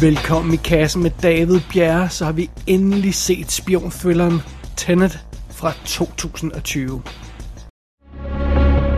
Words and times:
Velkommen 0.00 0.54
i 0.54 0.56
kassen 0.56 1.02
med 1.02 1.10
David 1.22 1.60
Bjerre, 1.72 2.08
så 2.08 2.24
har 2.24 2.32
vi 2.32 2.50
endelig 2.66 3.14
set 3.14 3.50
spionthrilleren 3.52 4.42
Tenet 4.76 5.18
fra 5.50 5.72
2020. 5.84 7.00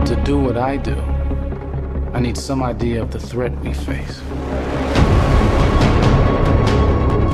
To 0.05 0.15
do 0.25 0.37
what 0.37 0.55
I 0.73 0.77
do, 0.77 0.95
I 2.17 2.21
need 2.21 2.35
some 2.35 2.69
idea 2.71 3.03
of 3.03 3.09
the 3.09 3.19
threat 3.19 3.51
we 3.63 3.73
face. 3.73 4.23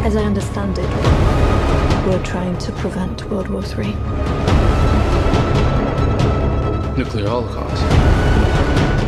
As 0.06 0.16
I 0.16 0.26
understand 0.26 0.78
it, 0.78 0.90
we're 2.08 2.26
trying 2.26 2.58
to 2.60 2.72
prevent 2.72 3.32
World 3.32 3.50
War 3.50 3.64
III. 3.64 3.96
Nuclear 6.98 7.30
holocaust. 7.30 7.84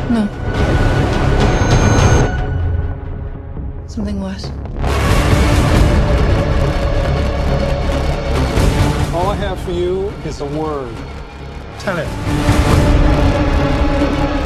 No. 0.10 0.51
Something 3.92 4.22
worse. 4.22 4.46
All 9.14 9.28
I 9.28 9.36
have 9.36 9.60
for 9.66 9.72
you 9.72 10.08
is 10.24 10.40
a 10.40 10.46
word. 10.46 10.96
Tenant. 11.80 12.08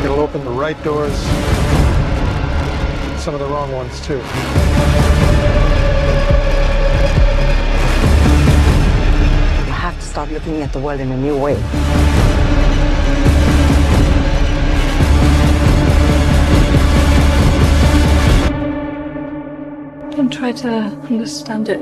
It'll 0.04 0.20
open 0.20 0.44
the 0.44 0.50
right 0.50 0.84
doors, 0.84 1.16
some 3.22 3.36
of 3.36 3.40
the 3.40 3.46
wrong 3.46 3.72
ones 3.72 4.02
too. 4.02 4.16
You 4.16 4.22
have 9.74 9.96
to 10.00 10.06
start 10.08 10.32
looking 10.32 10.64
at 10.64 10.74
the 10.74 10.80
world 10.80 11.02
in 11.02 11.12
a 11.12 11.18
new 11.18 11.38
way. 11.38 12.25
And 20.20 20.32
try 20.32 20.52
to 20.52 20.70
understand 21.10 21.70
it. 21.70 21.80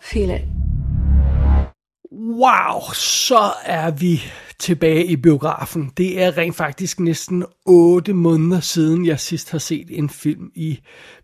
Feel 0.00 0.30
it. 0.30 0.42
Wow, 2.12 2.92
så 2.94 3.52
er 3.64 3.90
vi 3.90 4.22
tilbage 4.58 5.06
i 5.06 5.16
biografen. 5.16 5.92
Det 5.96 6.22
er 6.22 6.38
rent 6.38 6.56
faktisk 6.56 7.00
næsten 7.00 7.44
8 7.66 8.12
måneder 8.12 8.60
siden, 8.60 9.06
jeg 9.06 9.20
sidst 9.20 9.50
har 9.50 9.58
set 9.58 9.86
en 9.90 10.10
film 10.10 10.50
i 10.54 10.80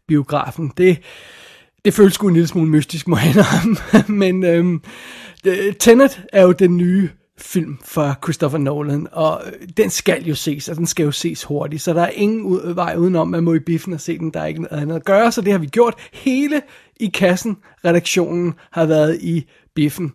biografen. 0.08 0.72
Det, 0.76 0.98
det 1.84 1.94
føles 1.94 2.14
sgu 2.14 2.28
en 2.28 2.34
lille 2.34 2.46
smule 2.46 2.70
mystisk, 2.70 3.08
må 3.08 3.16
jeg 3.16 3.26
indrømme. 3.26 3.76
Men 4.20 4.44
øhm, 4.44 4.82
Tenet 5.80 6.22
er 6.32 6.42
jo 6.42 6.52
den 6.52 6.76
nye 6.76 7.08
film 7.38 7.78
fra 7.84 8.14
Christopher 8.24 8.58
Nolan, 8.58 9.08
og 9.12 9.42
den 9.76 9.90
skal 9.90 10.24
jo 10.24 10.34
ses, 10.34 10.68
og 10.68 10.76
den 10.76 10.86
skal 10.86 11.04
jo 11.04 11.10
ses 11.12 11.44
hurtigt, 11.44 11.82
så 11.82 11.92
der 11.92 12.02
er 12.02 12.10
ingen 12.10 12.42
ud, 12.42 12.74
vej 12.74 12.96
udenom, 12.96 13.28
man 13.28 13.44
må 13.44 13.54
i 13.54 13.58
biffen 13.58 13.92
og 13.92 14.00
se 14.00 14.18
den, 14.18 14.30
der 14.30 14.40
er 14.40 14.46
ikke 14.46 14.62
noget 14.62 14.82
andet 14.82 14.96
at 14.96 15.04
gøre, 15.04 15.32
så 15.32 15.40
det 15.40 15.52
har 15.52 15.58
vi 15.58 15.66
gjort. 15.66 15.94
Hele 16.12 16.62
i 17.00 17.06
kassen, 17.06 17.56
redaktionen 17.84 18.54
har 18.72 18.86
været 18.86 19.18
i 19.22 19.46
biffen. 19.74 20.12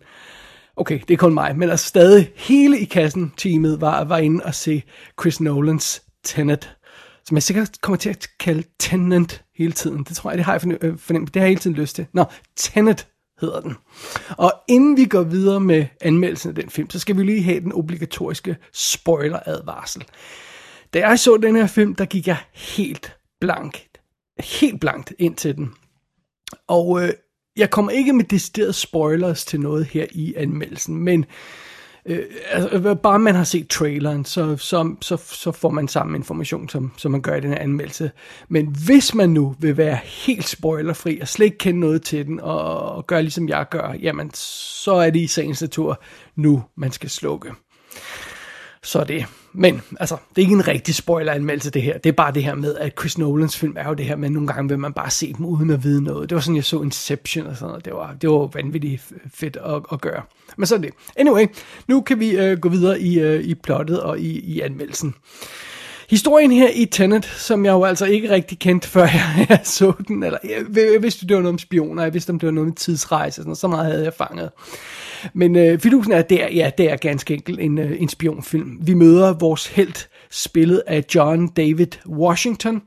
Okay, 0.76 1.00
det 1.08 1.14
er 1.14 1.18
kun 1.18 1.34
mig, 1.34 1.58
men 1.58 1.70
altså 1.70 1.86
stadig 1.86 2.30
hele 2.36 2.78
i 2.78 2.84
kassen 2.84 3.32
teamet 3.36 3.80
var, 3.80 4.04
var 4.04 4.18
inde 4.18 4.44
og 4.44 4.54
se 4.54 4.82
Chris 5.20 5.40
Nolans 5.40 6.02
Tenet, 6.24 6.76
som 7.24 7.34
jeg 7.34 7.42
sikkert 7.42 7.80
kommer 7.80 7.96
til 7.96 8.10
at 8.10 8.26
kalde 8.40 8.62
Tenant 8.78 9.44
hele 9.58 9.72
tiden. 9.72 10.04
Det 10.04 10.16
tror 10.16 10.30
jeg, 10.30 10.38
det 10.38 10.44
har 10.46 10.52
jeg 10.52 10.62
fornem- 10.62 10.78
øh, 10.82 10.98
fornemt. 10.98 11.34
Det 11.34 11.40
har 11.40 11.46
jeg 11.46 11.50
hele 11.50 11.60
tiden 11.60 11.76
lyst 11.76 11.96
til. 11.96 12.06
Nå, 12.12 12.24
Tenet 12.56 13.06
hedder 13.42 13.60
den. 13.60 13.76
Og 14.28 14.52
inden 14.68 14.96
vi 14.96 15.04
går 15.04 15.22
videre 15.22 15.60
med 15.60 15.86
anmeldelsen 16.00 16.48
af 16.48 16.54
den 16.54 16.70
film, 16.70 16.90
så 16.90 16.98
skal 16.98 17.16
vi 17.16 17.22
lige 17.22 17.42
have 17.42 17.60
den 17.60 17.72
obligatoriske 17.72 18.56
spoiler-advarsel. 18.72 20.04
Da 20.94 21.08
jeg 21.08 21.18
så 21.18 21.36
den 21.36 21.56
her 21.56 21.66
film, 21.66 21.94
der 21.94 22.04
gik 22.04 22.26
jeg 22.26 22.38
helt 22.54 23.16
blank, 23.40 23.86
helt 24.40 24.80
blankt 24.80 25.12
ind 25.18 25.36
til 25.36 25.56
den. 25.56 25.72
Og 26.68 27.02
øh, 27.02 27.12
jeg 27.56 27.70
kommer 27.70 27.92
ikke 27.92 28.12
med 28.12 28.24
deciderede 28.24 28.72
spoilers 28.72 29.44
til 29.44 29.60
noget 29.60 29.86
her 29.86 30.06
i 30.12 30.34
anmeldelsen, 30.36 30.96
men 30.96 31.24
øh, 32.06 32.24
altså, 32.50 32.88
øh, 32.88 32.96
bare 32.96 33.18
man 33.18 33.34
har 33.34 33.44
set 33.44 33.68
traileren, 33.68 34.24
så, 34.24 34.56
så, 34.56 34.94
så, 35.00 35.16
så 35.16 35.52
får 35.52 35.70
man 35.70 35.88
samme 35.88 36.16
information, 36.18 36.68
som, 36.68 36.92
som 36.96 37.12
man 37.12 37.22
gør 37.22 37.34
i 37.34 37.40
den 37.40 37.50
her 37.50 37.58
anmeldelse. 37.58 38.10
Men 38.48 38.76
hvis 38.84 39.14
man 39.14 39.30
nu 39.30 39.56
vil 39.58 39.76
være 39.76 39.98
helt 40.04 40.48
spoilerfri 40.48 41.18
og 41.20 41.28
slet 41.28 41.46
ikke 41.46 41.58
kende 41.58 41.80
noget 41.80 42.02
til 42.02 42.26
den, 42.26 42.40
og, 42.40 42.92
og 42.92 43.06
gøre 43.06 43.22
ligesom 43.22 43.48
jeg 43.48 43.66
gør, 43.70 43.94
jamen 44.02 44.30
så 44.34 44.92
er 44.92 45.10
det 45.10 45.20
i 45.20 45.26
sagens 45.26 45.60
natur 45.60 46.02
nu, 46.36 46.64
man 46.76 46.92
skal 46.92 47.10
slukke. 47.10 47.50
Så 48.84 48.98
er 48.98 49.04
det. 49.04 49.26
Men 49.52 49.82
altså, 50.00 50.16
det 50.36 50.42
er 50.42 50.42
ikke 50.42 50.54
en 50.54 50.68
rigtig 50.68 50.94
spoiler-anmeldelse 50.94 51.70
det 51.70 51.82
her. 51.82 51.98
Det 51.98 52.08
er 52.08 52.12
bare 52.12 52.32
det 52.32 52.44
her 52.44 52.54
med, 52.54 52.76
at 52.76 52.92
Chris 53.00 53.18
Nolans 53.18 53.58
film 53.58 53.74
er 53.76 53.88
jo 53.88 53.94
det 53.94 54.06
her 54.06 54.16
med, 54.16 54.28
at 54.28 54.32
nogle 54.32 54.48
gange 54.48 54.68
vil 54.68 54.78
man 54.78 54.92
bare 54.92 55.10
se 55.10 55.32
dem 55.32 55.46
uden 55.46 55.70
at 55.70 55.84
vide 55.84 56.02
noget. 56.02 56.30
Det 56.30 56.34
var 56.34 56.40
sådan, 56.40 56.56
jeg 56.56 56.64
så 56.64 56.82
Inception 56.82 57.46
og 57.46 57.56
sådan 57.56 57.68
noget. 57.68 57.84
Det 57.84 57.92
var, 57.92 58.14
det 58.20 58.30
var 58.30 58.50
vanvittigt 58.54 59.12
fedt 59.34 59.56
at, 59.56 59.82
at 59.92 60.00
gøre. 60.00 60.22
Men 60.56 60.66
så 60.66 60.74
er 60.74 60.78
det. 60.78 60.90
Anyway, 61.16 61.46
nu 61.88 62.00
kan 62.00 62.20
vi 62.20 62.30
øh, 62.30 62.58
gå 62.58 62.68
videre 62.68 63.00
i, 63.00 63.20
øh, 63.20 63.44
i 63.44 63.54
plottet 63.54 64.00
og 64.00 64.20
i, 64.20 64.40
i 64.40 64.60
anmeldelsen. 64.60 65.14
Historien 66.10 66.52
her 66.52 66.68
i 66.74 66.84
Tenet, 66.84 67.24
som 67.24 67.64
jeg 67.64 67.72
jo 67.72 67.84
altså 67.84 68.06
ikke 68.06 68.30
rigtig 68.30 68.58
kendte, 68.58 68.88
før 68.94 69.02
jeg, 69.02 69.46
jeg 69.48 69.60
så 69.64 69.92
den, 70.08 70.22
eller 70.22 70.38
jeg, 70.44 70.92
jeg 70.92 71.02
vidste, 71.02 71.26
det 71.26 71.36
var 71.36 71.42
noget 71.42 71.54
om 71.54 71.58
spioner, 71.58 72.02
jeg 72.02 72.14
vidste, 72.14 72.30
om 72.30 72.38
det 72.38 72.46
var 72.46 72.52
noget 72.52 72.66
med 72.66 72.74
tidsrejse, 72.76 73.36
sådan, 73.36 73.56
så 73.56 73.68
meget 73.68 73.92
havde 73.92 74.04
jeg 74.04 74.14
fanget. 74.14 74.50
Men 75.34 75.56
øh, 75.56 75.78
fidusen 75.78 76.12
er, 76.12 76.22
der, 76.22 76.48
ja, 76.48 76.70
det 76.78 76.90
er 76.90 76.96
ganske 76.96 77.34
enkelt 77.34 77.60
en, 77.60 77.78
øh, 77.78 78.02
en 78.02 78.08
spionfilm. 78.08 78.78
Vi 78.82 78.94
møder 78.94 79.32
vores 79.32 79.66
helt 79.66 80.08
spillet 80.30 80.82
af 80.86 81.04
John 81.14 81.48
David 81.48 82.08
Washington, 82.08 82.82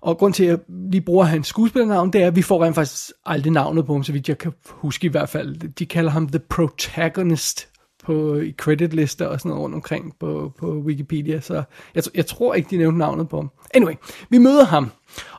og 0.00 0.18
grund 0.18 0.34
til, 0.34 0.44
at 0.44 0.50
jeg 0.50 0.58
lige 0.68 1.00
bruger 1.00 1.24
hans 1.24 1.46
skuespillernavn, 1.46 2.12
det 2.12 2.22
er, 2.22 2.26
at 2.26 2.36
vi 2.36 2.42
får 2.42 2.64
rent 2.64 2.74
faktisk 2.74 3.12
aldrig 3.26 3.52
navnet 3.52 3.86
på 3.86 3.92
ham, 3.92 4.02
så 4.02 4.12
vidt 4.12 4.28
jeg 4.28 4.38
kan 4.38 4.52
huske 4.66 5.06
i 5.06 5.10
hvert 5.10 5.28
fald. 5.28 5.72
De 5.74 5.86
kalder 5.86 6.10
ham 6.10 6.28
The 6.28 6.38
Protagonist 6.38 7.68
på, 8.04 8.34
øh, 8.34 8.46
i 8.46 8.52
creditlister 8.52 9.26
og 9.26 9.40
sådan 9.40 9.48
noget 9.48 9.62
rundt 9.62 9.74
omkring 9.74 10.14
på, 10.20 10.52
på 10.58 10.66
Wikipedia, 10.66 11.40
så 11.40 11.62
jeg, 11.94 12.02
jeg 12.14 12.26
tror 12.26 12.54
ikke, 12.54 12.70
de 12.70 12.76
nævnte 12.76 12.98
navnet 12.98 13.28
på 13.28 13.36
ham. 13.36 13.50
Anyway, 13.74 13.94
vi 14.30 14.38
møder 14.38 14.64
ham, 14.64 14.90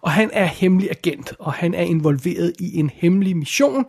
og 0.02 0.12
han 0.12 0.30
er 0.34 0.46
hemmelig 0.46 0.90
agent, 0.92 1.34
og 1.40 1.54
han 1.54 1.74
er 1.74 1.82
involveret 1.82 2.54
i 2.60 2.80
en 2.80 2.90
hemmelig 2.94 3.38
mission, 3.38 3.86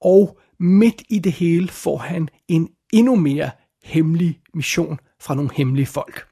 og 0.00 0.38
midt 0.60 1.02
i 1.08 1.18
det 1.18 1.32
hele 1.32 1.68
får 1.68 1.98
han 1.98 2.28
en 2.48 2.68
endnu 2.92 3.16
mere 3.16 3.50
hemmelig 3.84 4.40
mission 4.54 4.98
fra 5.20 5.34
nogle 5.34 5.50
hemmelige 5.54 5.86
folk. 5.86 6.26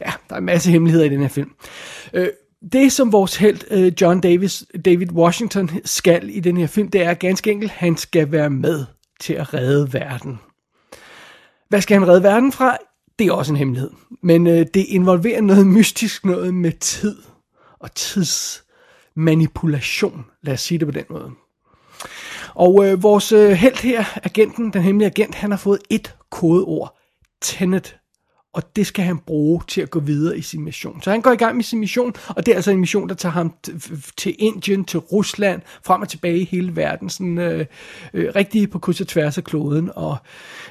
Ja, 0.00 0.12
der 0.28 0.34
er 0.34 0.38
en 0.38 0.44
masse 0.44 0.70
hemmeligheder 0.70 1.06
i 1.06 1.08
den 1.08 1.20
her 1.20 1.28
film. 1.28 1.50
Øh, 2.12 2.28
det, 2.72 2.92
som 2.92 3.12
vores 3.12 3.36
held 3.36 3.60
øh, 3.70 3.92
John 4.00 4.20
Davis, 4.20 4.64
David 4.84 5.12
Washington 5.12 5.70
skal 5.84 6.36
i 6.36 6.40
den 6.40 6.56
her 6.56 6.66
film, 6.66 6.88
det 6.88 7.02
er 7.02 7.14
ganske 7.14 7.50
enkelt, 7.50 7.72
han 7.72 7.96
skal 7.96 8.32
være 8.32 8.50
med 8.50 8.84
til 9.20 9.34
at 9.34 9.54
redde 9.54 9.92
verden. 9.92 10.38
Hvad 11.68 11.80
skal 11.80 11.98
han 11.98 12.08
redde 12.08 12.22
verden 12.22 12.52
fra? 12.52 12.76
Det 13.18 13.26
er 13.26 13.32
også 13.32 13.52
en 13.52 13.56
hemmelighed. 13.56 13.90
Men 14.22 14.46
øh, 14.46 14.66
det 14.74 14.84
involverer 14.88 15.40
noget 15.40 15.66
mystisk, 15.66 16.24
noget 16.24 16.54
med 16.54 16.72
tid 16.72 17.16
og 17.80 17.94
tidsmanipulation. 17.94 20.24
Lad 20.42 20.54
os 20.54 20.60
sige 20.60 20.78
det 20.78 20.88
på 20.88 20.92
den 20.92 21.04
måde. 21.10 21.30
Og 22.56 22.86
øh, 22.86 23.02
vores 23.02 23.32
øh, 23.32 23.50
held 23.50 23.82
her, 23.82 24.04
agenten, 24.22 24.72
den 24.72 24.82
hemmelige 24.82 25.10
agent, 25.10 25.34
han 25.34 25.50
har 25.50 25.58
fået 25.58 25.78
et 25.90 26.14
kodeord. 26.30 26.98
Tenet. 27.42 27.98
Og 28.56 28.76
det 28.76 28.86
skal 28.86 29.04
han 29.04 29.18
bruge 29.18 29.62
til 29.68 29.80
at 29.80 29.90
gå 29.90 30.00
videre 30.00 30.38
i 30.38 30.42
sin 30.42 30.64
mission. 30.64 31.02
Så 31.02 31.10
han 31.10 31.20
går 31.20 31.32
i 31.32 31.36
gang 31.36 31.56
med 31.56 31.64
sin 31.64 31.80
mission, 31.80 32.14
og 32.28 32.46
det 32.46 32.52
er 32.52 32.56
altså 32.56 32.70
en 32.70 32.80
mission, 32.80 33.08
der 33.08 33.14
tager 33.14 33.32
ham 33.32 33.54
til 34.16 34.34
Indien, 34.38 34.84
til 34.84 35.00
Rusland, 35.00 35.62
frem 35.84 36.02
og 36.02 36.08
tilbage 36.08 36.38
i 36.38 36.44
hele 36.44 36.76
verden, 36.76 37.10
sådan 37.10 37.38
øh, 37.38 37.66
øh, 38.14 38.32
rigtig 38.36 38.70
på 38.70 38.78
kryds 38.78 39.00
og 39.00 39.06
tværs 39.08 39.38
af 39.38 39.44
kloden, 39.44 39.90
og 39.94 40.16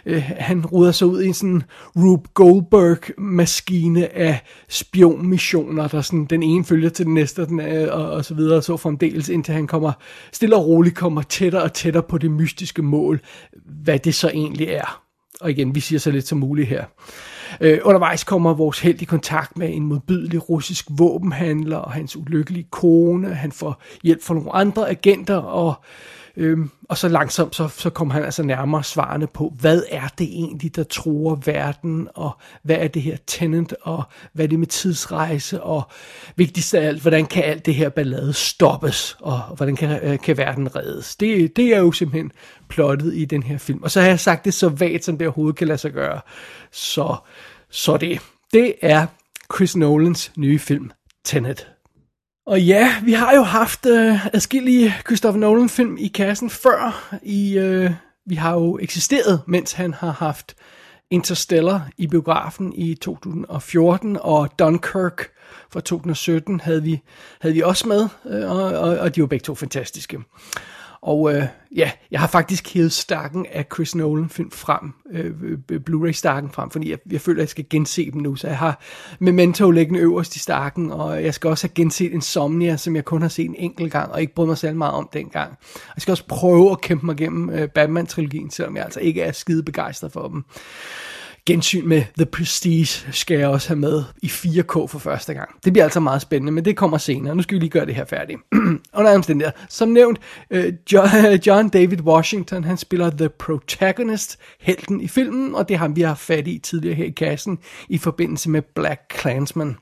øh, 0.05 0.23
han 0.37 0.65
ruder 0.65 0.91
sig 0.91 1.07
ud 1.07 1.21
i 1.21 1.27
en 1.27 1.33
sådan 1.33 1.63
Rube 1.95 2.29
Goldberg-maskine 2.33 4.15
af 4.15 4.43
spionmissioner, 4.69 5.87
der 5.87 6.01
sådan, 6.01 6.25
den 6.25 6.43
ene 6.43 6.65
følger 6.65 6.89
til 6.89 7.05
den 7.05 7.13
næste, 7.13 7.39
og, 7.39 7.47
den, 7.47 7.59
øh, 7.59 7.87
og, 7.91 8.11
og 8.11 8.25
så 8.25 8.33
videre, 8.33 8.57
og 8.57 8.63
så 8.63 8.77
fremdeles, 8.77 9.29
indtil 9.29 9.53
han 9.53 9.67
kommer 9.67 9.91
stille 10.31 10.55
og 10.55 10.67
roligt 10.67 10.95
kommer 10.95 11.21
tættere 11.21 11.61
og 11.61 11.73
tættere 11.73 12.03
på 12.03 12.17
det 12.17 12.31
mystiske 12.31 12.81
mål, 12.81 13.21
hvad 13.83 13.99
det 13.99 14.15
så 14.15 14.29
egentlig 14.29 14.67
er. 14.67 15.01
Og 15.41 15.51
igen, 15.51 15.75
vi 15.75 15.79
siger 15.79 15.99
så 15.99 16.11
lidt 16.11 16.27
som 16.27 16.37
muligt 16.37 16.67
her. 16.67 16.85
Øh, 17.61 17.79
undervejs 17.83 18.23
kommer 18.23 18.53
vores 18.53 18.79
held 18.79 19.01
i 19.01 19.05
kontakt 19.05 19.57
med 19.57 19.69
en 19.73 19.85
modbydelig 19.85 20.49
russisk 20.49 20.85
våbenhandler 20.89 21.77
og 21.77 21.91
hans 21.91 22.17
ulykkelige 22.17 22.67
kone. 22.71 23.33
Han 23.33 23.51
får 23.51 23.81
hjælp 24.03 24.23
fra 24.23 24.33
nogle 24.33 24.55
andre 24.55 24.89
agenter, 24.89 25.35
og, 25.35 25.73
øh, 26.37 26.57
og 26.89 26.97
så 26.97 27.07
langsomt 27.07 27.55
så, 27.55 27.67
så 27.67 27.89
kommer 27.89 28.13
han 28.13 28.23
altså 28.23 28.43
nærmere 28.43 28.83
svarende 28.83 29.27
på, 29.27 29.53
hvad 29.59 29.83
er 29.91 30.07
det 30.17 30.27
egentlig, 30.27 30.75
der 30.75 30.83
tror 30.83 31.41
verden, 31.45 32.07
og 32.15 32.31
hvad 32.63 32.75
er 32.75 32.87
det 32.87 33.01
her 33.01 33.17
tenant, 33.27 33.73
og 33.81 34.03
hvad 34.33 34.45
er 34.45 34.49
det 34.49 34.59
med 34.59 34.67
tidsrejse, 34.67 35.63
og 35.63 35.83
vigtigst 36.35 36.73
af 36.73 36.87
alt, 36.87 37.01
hvordan 37.01 37.25
kan 37.25 37.43
alt 37.43 37.65
det 37.65 37.75
her 37.75 37.89
ballade 37.89 38.33
stoppes, 38.33 39.17
og 39.19 39.39
hvordan 39.39 39.75
kan, 39.75 39.99
øh, 40.03 40.19
kan 40.19 40.37
verden 40.37 40.75
reddes. 40.75 41.15
Det, 41.15 41.55
det 41.55 41.75
er 41.75 41.79
jo 41.79 41.91
simpelthen 41.91 42.31
plottet 42.69 43.15
i 43.15 43.25
den 43.25 43.43
her 43.43 43.57
film. 43.57 43.83
Og 43.83 43.91
så 43.91 44.01
har 44.01 44.07
jeg 44.07 44.19
sagt 44.19 44.45
det 44.45 44.53
så 44.53 44.69
vagt, 44.69 45.05
som 45.05 45.17
det 45.17 45.27
overhovedet 45.27 45.57
kan 45.57 45.67
lade 45.67 45.77
sig 45.77 45.91
gøre. 45.91 46.21
Så, 46.71 47.15
så 47.69 47.97
det, 47.97 48.21
det 48.53 48.73
er 48.81 49.05
Chris 49.55 49.75
Nolans 49.75 50.31
nye 50.37 50.59
film, 50.59 50.91
Tenet. 51.23 51.67
Og 52.47 52.61
ja, 52.61 52.95
vi 53.03 53.13
har 53.13 53.35
jo 53.35 53.41
haft 53.41 53.85
øh, 53.85 54.25
adskillige 54.25 54.95
Christopher 55.05 55.39
Nolan-film 55.39 55.97
i 55.97 56.07
kassen 56.07 56.49
før. 56.49 57.13
I, 57.23 57.57
øh, 57.57 57.91
vi 58.25 58.35
har 58.35 58.53
jo 58.53 58.79
eksisteret, 58.81 59.41
mens 59.47 59.73
han 59.73 59.93
har 59.93 60.11
haft 60.11 60.55
Interstellar 61.11 61.89
i 61.97 62.07
biografen 62.07 62.73
i 62.75 62.95
2014, 62.95 64.17
og 64.21 64.49
Dunkirk 64.59 65.29
fra 65.71 65.81
2017 65.81 66.59
havde 66.59 66.83
vi, 66.83 67.01
havde 67.41 67.55
vi 67.55 67.61
også 67.61 67.87
med, 67.87 68.07
øh, 68.25 68.51
og, 68.51 68.63
og, 68.63 68.97
og 68.97 69.15
de 69.15 69.21
var 69.21 69.27
begge 69.27 69.43
to 69.43 69.55
fantastiske. 69.55 70.19
Og 71.05 71.33
øh, 71.33 71.43
ja, 71.75 71.91
jeg 72.11 72.19
har 72.19 72.27
faktisk 72.27 72.73
hævet 72.73 72.91
stakken 72.91 73.45
af 73.51 73.65
Chris 73.73 73.95
Nolan 73.95 74.29
film 74.29 74.51
frem, 74.51 74.93
øh, 75.11 75.33
øh, 75.71 75.79
Blu-ray-stakken 75.79 76.51
frem, 76.51 76.69
fordi 76.69 76.89
jeg, 76.89 76.97
jeg 77.11 77.21
føler, 77.21 77.37
at 77.37 77.41
jeg 77.41 77.49
skal 77.49 77.65
gense 77.69 78.11
dem 78.11 78.21
nu. 78.21 78.35
Så 78.35 78.47
jeg 78.47 78.57
har 78.57 78.81
Memento 79.19 79.71
liggende 79.71 79.99
øverst 79.99 80.35
i 80.35 80.39
stakken, 80.39 80.91
og 80.91 81.23
jeg 81.23 81.33
skal 81.33 81.49
også 81.49 81.67
have 81.67 81.73
genset 81.73 82.11
Insomnia, 82.11 82.77
som 82.77 82.95
jeg 82.95 83.05
kun 83.05 83.21
har 83.21 83.29
set 83.29 83.45
en 83.45 83.55
enkelt 83.55 83.91
gang, 83.91 84.11
og 84.11 84.21
ikke 84.21 84.35
brød 84.35 84.47
mig 84.47 84.57
selv 84.57 84.75
meget 84.75 84.93
om 84.93 85.09
dengang. 85.13 85.57
Jeg 85.95 86.01
skal 86.01 86.11
også 86.11 86.27
prøve 86.27 86.71
at 86.71 86.81
kæmpe 86.81 87.05
mig 87.05 87.21
igennem 87.21 87.49
øh, 87.49 87.69
Batman-trilogien, 87.69 88.51
selvom 88.51 88.75
jeg 88.75 88.85
altså 88.85 88.99
ikke 88.99 89.21
er 89.21 89.31
skide 89.31 89.63
begejstret 89.63 90.11
for 90.11 90.27
dem 90.27 90.43
gensyn 91.45 91.87
med 91.87 92.03
The 92.17 92.25
Prestige 92.25 93.11
skal 93.11 93.37
jeg 93.37 93.47
også 93.47 93.67
have 93.67 93.79
med 93.79 94.03
i 94.21 94.27
4K 94.27 94.87
for 94.87 94.99
første 94.99 95.33
gang. 95.33 95.49
Det 95.65 95.73
bliver 95.73 95.83
altså 95.83 95.99
meget 95.99 96.21
spændende, 96.21 96.51
men 96.51 96.65
det 96.65 96.77
kommer 96.77 96.97
senere. 96.97 97.35
Nu 97.35 97.41
skal 97.41 97.55
vi 97.55 97.59
lige 97.59 97.69
gøre 97.69 97.85
det 97.85 97.95
her 97.95 98.05
færdigt. 98.05 98.39
Under 98.97 99.21
der. 99.39 99.51
Som 99.69 99.89
nævnt, 99.89 100.19
øh, 100.51 100.73
John 101.47 101.69
David 101.69 102.01
Washington, 102.01 102.63
han 102.63 102.77
spiller 102.77 103.09
The 103.09 103.29
Protagonist, 103.29 104.39
helten 104.59 105.01
i 105.01 105.07
filmen, 105.07 105.55
og 105.55 105.69
det 105.69 105.77
har 105.77 105.87
vi 105.87 106.01
haft 106.01 106.21
fat 106.21 106.47
i 106.47 106.57
tidligere 106.57 106.95
her 106.95 107.05
i 107.05 107.09
kassen 107.09 107.59
i 107.89 107.97
forbindelse 107.97 108.49
med 108.49 108.61
Black 108.61 109.19
Clansman. 109.19 109.77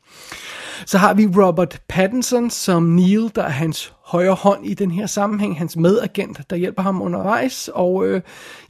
Så 0.86 0.98
har 0.98 1.14
vi 1.14 1.28
Robert 1.28 1.82
Pattinson 1.90 2.50
som 2.50 2.84
Neil, 2.84 3.32
der 3.36 3.44
er 3.44 3.50
hans 3.50 3.94
højre 4.06 4.34
hånd 4.34 4.66
i 4.66 4.74
den 4.74 4.92
her 4.92 5.06
sammenhæng, 5.06 5.58
hans 5.58 5.78
medagent, 5.78 6.50
der 6.50 6.56
hjælper 6.56 6.82
ham 6.82 7.02
undervejs, 7.02 7.70
og 7.74 8.08
øh, 8.08 8.22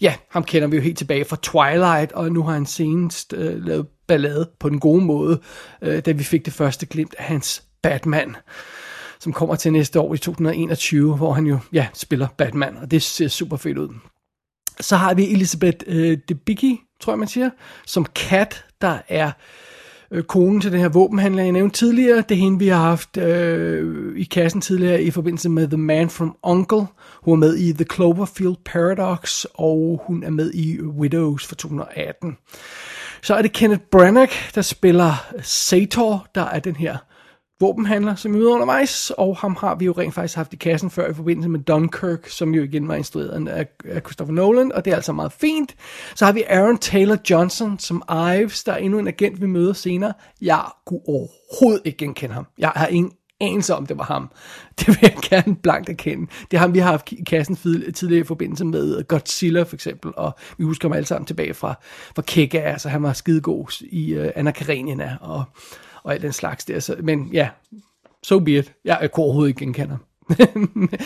ja, 0.01 0.13
ham 0.29 0.43
kender 0.43 0.67
vi 0.67 0.75
jo 0.75 0.81
helt 0.81 0.97
tilbage 0.97 1.25
fra 1.25 1.37
Twilight, 1.41 2.11
og 2.11 2.31
nu 2.31 2.43
har 2.43 2.53
han 2.53 2.65
senest 2.65 3.33
øh, 3.33 3.65
lavet 3.65 3.87
ballade 4.07 4.49
på 4.59 4.69
den 4.69 4.79
gode 4.79 5.05
måde, 5.05 5.39
øh, 5.81 6.05
da 6.05 6.11
vi 6.11 6.23
fik 6.23 6.45
det 6.45 6.53
første 6.53 6.85
glimt 6.85 7.15
af 7.17 7.25
hans 7.25 7.63
Batman 7.83 8.35
som 9.19 9.33
kommer 9.33 9.55
til 9.55 9.71
næste 9.71 9.99
år 9.99 10.13
i 10.13 10.17
2021, 10.17 11.15
hvor 11.15 11.33
han 11.33 11.45
jo 11.45 11.59
ja, 11.73 11.87
spiller 11.93 12.27
Batman, 12.37 12.77
og 12.77 12.91
det 12.91 13.01
ser 13.01 13.27
super 13.27 13.57
fedt 13.57 13.77
ud. 13.77 13.89
Så 14.79 14.95
har 14.95 15.13
vi 15.13 15.31
Elizabeth 15.31 15.77
øh, 15.87 16.17
Debicki, 16.29 16.79
tror 16.99 17.13
jeg 17.13 17.19
man 17.19 17.27
siger, 17.27 17.49
som 17.85 18.05
Cat, 18.05 18.65
der 18.81 18.97
er 19.07 19.27
øh, 19.27 19.33
Øh, 20.13 20.23
konen 20.23 20.61
til 20.61 20.71
den 20.71 20.79
her 20.79 20.89
våbenhandler, 20.89 21.43
jeg 21.43 21.51
nævnte 21.51 21.77
tidligere. 21.77 22.23
Det 22.29 22.35
er 22.35 22.39
hende, 22.39 22.59
vi 22.59 22.67
har 22.67 22.79
haft 22.79 23.17
øh, 23.17 24.17
i 24.17 24.23
kassen 24.23 24.61
tidligere 24.61 25.03
i 25.03 25.11
forbindelse 25.11 25.49
med 25.49 25.67
The 25.67 25.77
Man 25.77 26.09
from 26.09 26.35
Uncle. 26.43 26.85
Hun 27.21 27.43
er 27.43 27.47
med 27.47 27.57
i 27.57 27.73
The 27.73 27.85
Cloverfield 27.93 28.55
Paradox, 28.65 29.45
og 29.53 30.03
hun 30.07 30.23
er 30.23 30.29
med 30.29 30.51
i 30.53 30.81
Widows 30.81 31.45
for 31.45 31.55
2018. 31.55 32.37
Så 33.21 33.35
er 33.35 33.41
det 33.41 33.53
Kenneth 33.53 33.81
Branagh, 33.91 34.33
der 34.55 34.61
spiller 34.61 35.25
Sator, 35.41 36.27
der 36.35 36.45
er 36.45 36.59
den 36.59 36.75
her 36.75 36.97
våbenhandler, 37.59 38.15
som 38.15 38.33
vi 38.33 38.37
møder 38.37 38.51
undervejs, 38.51 39.11
og 39.17 39.37
ham 39.37 39.57
har 39.59 39.75
vi 39.75 39.85
jo 39.85 39.91
rent 39.91 40.13
faktisk 40.13 40.35
haft 40.35 40.53
i 40.53 40.55
kassen 40.55 40.89
før 40.89 41.09
i 41.09 41.13
forbindelse 41.13 41.49
med 41.49 41.59
Dunkirk, 41.59 42.27
som 42.27 42.53
jo 42.53 42.63
igen 42.63 42.87
var 42.87 42.95
instrueret 42.95 43.47
af, 43.47 43.67
af 43.85 44.01
Christopher 44.01 44.33
Nolan, 44.33 44.71
og 44.71 44.85
det 44.85 44.91
er 44.91 44.95
altså 44.95 45.13
meget 45.13 45.31
fint. 45.31 45.75
Så 46.15 46.25
har 46.25 46.31
vi 46.31 46.43
Aaron 46.49 46.77
Taylor 46.77 47.17
Johnson 47.29 47.79
som 47.79 48.03
Ives, 48.09 48.63
der 48.63 48.73
er 48.73 48.77
endnu 48.77 48.99
en 48.99 49.07
agent, 49.07 49.41
vi 49.41 49.45
møder 49.45 49.73
senere. 49.73 50.13
Jeg 50.41 50.65
kunne 50.85 51.01
overhovedet 51.07 51.81
ikke 51.85 51.97
genkende 51.97 52.33
ham. 52.33 52.47
Jeg 52.57 52.69
har 52.75 52.87
ingen 52.87 53.11
anelse 53.41 53.75
om, 53.75 53.85
det 53.85 53.97
var 53.97 54.03
ham. 54.03 54.31
Det 54.79 54.87
vil 54.87 54.97
jeg 55.01 55.15
gerne 55.21 55.55
blankt 55.55 55.89
erkende. 55.89 56.27
Det 56.51 56.57
er 56.57 56.61
ham, 56.61 56.73
vi 56.73 56.79
har 56.79 56.91
haft 56.91 57.11
i 57.11 57.23
kassen 57.23 57.55
tidligere 57.93 58.21
i 58.21 58.23
forbindelse 58.23 58.65
med 58.65 59.07
Godzilla 59.07 59.63
for 59.63 59.75
eksempel, 59.75 60.11
og 60.17 60.35
vi 60.57 60.63
husker 60.63 60.87
ham 60.87 60.93
alle 60.93 61.05
sammen 61.05 61.25
tilbage 61.25 61.53
fra, 61.53 61.73
fra 62.15 62.21
Kika, 62.21 62.59
altså 62.59 62.89
han 62.89 63.03
var 63.03 63.13
skidegod 63.13 63.83
i 63.91 64.17
uh, 64.17 64.25
Anna 64.35 64.51
Karenina, 64.51 65.17
og 65.21 65.43
og 66.03 66.13
alt 66.13 66.21
den 66.21 66.33
slags 66.33 66.65
der. 66.65 66.79
Så, 66.79 66.95
men 67.03 67.29
ja, 67.33 67.49
so 68.23 68.39
be 68.39 68.57
it. 68.57 68.73
Jeg 68.85 69.09
kunne 69.13 69.23
overhovedet 69.23 69.49
ikke 69.49 69.59
genkender. 69.59 69.97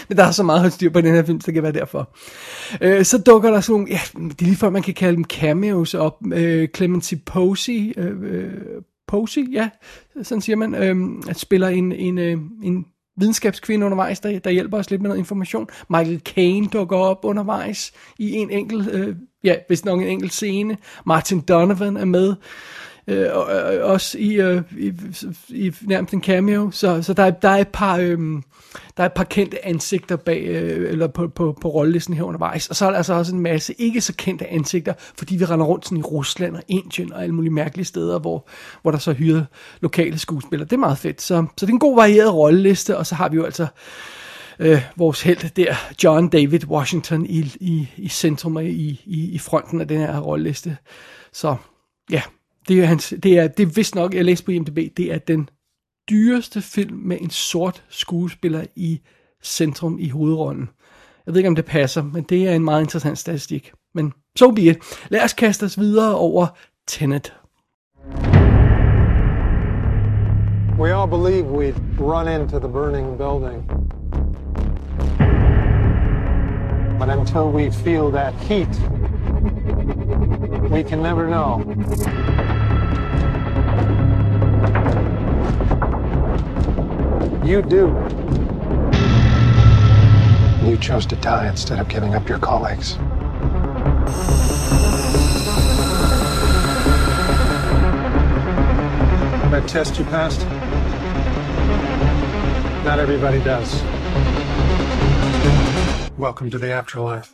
men 0.07 0.17
der 0.17 0.23
er 0.23 0.31
så 0.31 0.43
meget 0.43 0.73
styr 0.73 0.89
på 0.89 1.01
den 1.01 1.13
her 1.13 1.23
film, 1.23 1.41
så 1.41 1.45
det 1.45 1.53
kan 1.53 1.63
være 1.63 1.71
derfor. 1.71 2.15
Øh, 2.81 3.05
så 3.05 3.17
dukker 3.17 3.51
der 3.51 3.61
sådan 3.61 3.73
nogle, 3.73 3.87
ja, 3.91 3.99
det 4.13 4.41
er 4.41 4.45
lige 4.45 4.55
før 4.55 4.69
man 4.69 4.81
kan 4.81 4.93
kalde 4.93 5.15
dem 5.15 5.23
cameos 5.23 5.93
op. 5.93 6.17
Øh, 6.33 6.67
Clemency 6.75 7.13
Posey, 7.25 7.93
øh, 7.97 8.21
øh, 8.21 8.51
Posey, 9.07 9.53
ja, 9.53 9.69
sådan 10.23 10.41
siger 10.41 10.55
man, 10.55 10.75
øh, 10.75 11.23
spiller 11.33 11.67
en, 11.67 11.91
en, 11.91 12.17
øh, 12.17 12.37
en 12.63 12.85
videnskabskvinde 13.17 13.85
undervejs, 13.85 14.19
der, 14.19 14.39
der 14.39 14.49
hjælper 14.49 14.77
os 14.77 14.89
lidt 14.89 15.01
med 15.01 15.09
noget 15.09 15.19
information. 15.19 15.67
Michael 15.89 16.21
Caine 16.25 16.67
dukker 16.67 16.97
op 16.97 17.19
undervejs 17.23 17.91
i 18.19 18.31
en 18.31 18.49
enkelt, 18.49 18.91
øh, 18.91 19.15
ja, 19.43 19.55
hvis 19.67 19.85
nok 19.85 20.01
en 20.01 20.07
enkelt 20.07 20.33
scene. 20.33 20.77
Martin 21.05 21.39
Donovan 21.39 21.97
er 21.97 22.05
med 22.05 22.35
øh, 23.07 23.27
og 23.33 23.43
også 23.79 24.17
i, 24.17 24.33
øh, 24.33 24.61
i, 24.77 24.93
i 25.49 25.73
nærmest 25.81 26.13
en 26.13 26.23
cameo, 26.23 26.71
så, 26.71 27.01
så 27.01 27.13
der, 27.13 27.29
der 27.29 27.49
er 27.49 27.57
et 27.57 27.67
par 27.67 27.97
øh, 27.97 28.17
der 28.97 29.03
er 29.03 29.05
et 29.05 29.13
par 29.13 29.23
kendte 29.23 29.65
ansigter 29.65 30.15
bag, 30.15 30.43
øh, 30.43 30.91
eller 30.91 31.07
på, 31.07 31.27
på, 31.27 31.57
på 31.61 31.69
rollelisten 31.69 32.13
her 32.13 32.23
undervejs, 32.23 32.67
og 32.67 32.75
så 32.75 32.85
er 32.85 32.89
der 32.89 32.97
altså 32.97 33.13
også 33.13 33.35
en 33.35 33.41
masse 33.41 33.73
ikke 33.77 34.01
så 34.01 34.13
kendte 34.17 34.47
ansigter, 34.47 34.93
fordi 35.17 35.35
vi 35.35 35.45
render 35.45 35.65
rundt 35.65 35.85
sådan 35.85 35.97
i 35.97 36.01
Rusland 36.01 36.55
og 36.55 36.63
Indien 36.67 37.13
og 37.13 37.23
alle 37.23 37.35
mulige 37.35 37.53
mærkelige 37.53 37.85
steder, 37.85 38.19
hvor, 38.19 38.47
hvor 38.81 38.91
der 38.91 38.97
så 38.97 39.13
hyrer 39.13 39.43
lokale 39.81 40.19
skuespillere. 40.19 40.65
Det 40.65 40.73
er 40.73 40.77
meget 40.77 40.97
fedt, 40.97 41.21
så, 41.21 41.45
så 41.57 41.65
det 41.65 41.71
er 41.71 41.73
en 41.73 41.79
god 41.79 41.95
varieret 41.95 42.33
rolleliste, 42.33 42.97
og 42.97 43.05
så 43.05 43.15
har 43.15 43.29
vi 43.29 43.35
jo 43.35 43.43
altså 43.43 43.67
øh, 44.59 44.81
vores 44.95 45.21
held 45.21 45.49
der, 45.49 45.75
John 46.03 46.29
David 46.29 46.65
Washington, 46.65 47.25
i, 47.25 47.53
i, 47.59 47.87
i 47.97 48.09
centrum, 48.09 48.59
i, 48.59 49.01
i, 49.05 49.29
i 49.31 49.39
fronten 49.39 49.81
af 49.81 49.87
den 49.87 49.99
her 49.99 50.19
rolleliste. 50.19 50.77
Så 51.33 51.55
ja, 52.11 52.21
det 52.67 52.79
er, 52.79 52.85
hans, 52.85 53.13
det 53.23 53.37
er, 53.37 53.47
det 53.47 53.63
er 53.63 53.71
vist 53.75 53.95
nok, 53.95 54.13
jeg 54.13 54.25
læste 54.25 54.45
på 54.45 54.51
IMDb, 54.51 54.97
det 54.97 55.13
er 55.13 55.17
den 55.17 55.49
dyreste 56.09 56.61
film 56.61 56.97
med 56.97 57.17
en 57.21 57.29
sort 57.29 57.83
skuespiller 57.89 58.63
i 58.75 59.01
centrum 59.43 59.99
i 59.99 60.09
hovedrollen. 60.09 60.69
Jeg 61.25 61.33
ved 61.33 61.39
ikke, 61.39 61.49
om 61.49 61.55
det 61.55 61.65
passer, 61.65 62.03
men 62.03 62.23
det 62.23 62.47
er 62.47 62.53
en 62.53 62.63
meget 62.63 62.81
interessant 62.81 63.17
statistik. 63.17 63.71
Men 63.93 64.13
so 64.35 64.51
be 64.51 64.61
it. 64.61 64.77
Lad 65.09 65.23
os 65.23 65.33
kaste 65.33 65.63
os 65.63 65.79
videre 65.79 66.15
over 66.15 66.47
Tenet. 66.87 67.33
We 70.79 70.93
all 70.93 71.07
believe 71.07 71.45
we'd 71.45 71.75
run 71.99 72.41
into 72.41 72.59
the 72.59 72.69
burning 72.69 73.17
building. 73.17 73.63
But 76.99 77.09
until 77.09 77.51
we 77.51 77.71
feel 77.71 78.11
that 78.11 78.33
heat, 78.33 78.81
we 80.71 80.83
can 80.83 80.99
never 80.99 81.27
know. 81.27 82.26
You 87.47 87.61
do. 87.61 87.87
You 90.67 90.75
chose 90.77 91.05
to 91.05 91.15
die 91.15 91.47
instead 91.47 91.79
of 91.79 91.87
giving 91.87 92.13
up 92.13 92.27
your 92.27 92.39
colleagues. 92.39 92.97
That 99.49 99.65
test 99.65 99.97
you 99.97 100.03
passed? 100.03 100.41
Not 102.83 102.99
everybody 102.99 103.39
does. 103.39 103.81
Welcome 106.17 106.49
to 106.49 106.57
the 106.57 106.73
afterlife. 106.73 107.33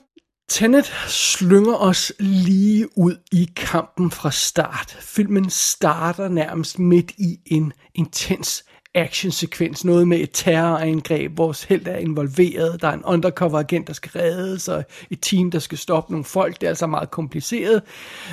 Tenet 0.49 0.85
slynger 1.07 1.75
os 1.75 2.13
lige 2.19 2.97
ud 2.97 3.15
i 3.31 3.49
kampen 3.55 4.11
fra 4.11 4.31
start. 4.31 4.97
Filmen 4.99 5.49
starter 5.49 6.27
nærmest 6.27 6.79
midt 6.79 7.11
i 7.11 7.39
en 7.45 7.73
intens 7.95 8.63
actionsekvens, 8.95 9.85
noget 9.85 10.07
med 10.07 10.19
et 10.19 10.29
terrorangreb, 10.33 11.37
vores 11.37 11.63
held 11.63 11.87
er 11.87 11.97
involveret, 11.97 12.81
der 12.81 12.87
er 12.87 12.93
en 12.93 13.03
undercover 13.05 13.59
agent, 13.59 13.87
der 13.87 13.93
skal 13.93 14.11
reddes, 14.15 14.67
og 14.67 14.83
et 15.11 15.19
team, 15.21 15.51
der 15.51 15.59
skal 15.59 15.77
stoppe 15.77 16.11
nogle 16.11 16.25
folk, 16.25 16.55
det 16.61 16.63
er 16.63 16.69
altså 16.69 16.87
meget 16.87 17.11
kompliceret. 17.11 17.81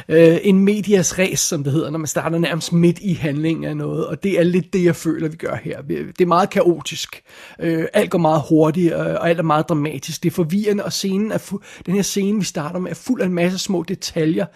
Øh, 0.08 0.38
en 0.42 0.58
medias 0.58 1.18
race, 1.18 1.46
som 1.46 1.64
det 1.64 1.72
hedder, 1.72 1.90
når 1.90 1.98
man 1.98 2.06
starter 2.06 2.38
nærmest 2.38 2.72
midt 2.72 2.98
i 2.98 3.14
handlingen 3.14 3.64
af 3.64 3.76
noget, 3.76 4.06
og 4.06 4.22
det 4.22 4.38
er 4.38 4.42
lidt 4.42 4.72
det, 4.72 4.84
jeg 4.84 4.96
føler, 4.96 5.28
vi 5.28 5.36
gør 5.36 5.56
her. 5.64 5.82
Det 5.82 6.20
er 6.20 6.26
meget 6.26 6.50
kaotisk. 6.50 7.22
Øh, 7.60 7.84
alt 7.92 8.10
går 8.10 8.18
meget 8.18 8.42
hurtigt, 8.48 8.92
øh, 8.92 8.98
og 9.00 9.28
alt 9.28 9.38
er 9.38 9.42
meget 9.42 9.68
dramatisk. 9.68 10.22
Det 10.22 10.30
er 10.30 10.34
forvirrende, 10.34 10.84
og 10.84 10.92
scenen 10.92 11.32
er 11.32 11.52
den 11.86 11.94
her 11.94 12.02
scene, 12.02 12.38
vi 12.38 12.44
starter 12.44 12.78
med, 12.78 12.90
er 12.90 12.94
fuld 12.94 13.20
af 13.20 13.26
en 13.26 13.34
masse 13.34 13.58
små 13.58 13.84
detaljer, 13.88 14.46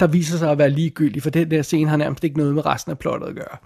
der 0.00 0.06
viser 0.06 0.38
sig 0.38 0.50
at 0.50 0.58
være 0.58 0.70
ligegyldige, 0.70 1.22
for 1.22 1.30
den 1.30 1.50
der 1.50 1.62
scene 1.62 1.90
har 1.90 1.96
nærmest 1.96 2.24
ikke 2.24 2.36
noget 2.36 2.54
med 2.54 2.66
resten 2.66 2.90
af 2.90 2.98
plottet 2.98 3.28
at 3.28 3.34
gøre. 3.34 3.56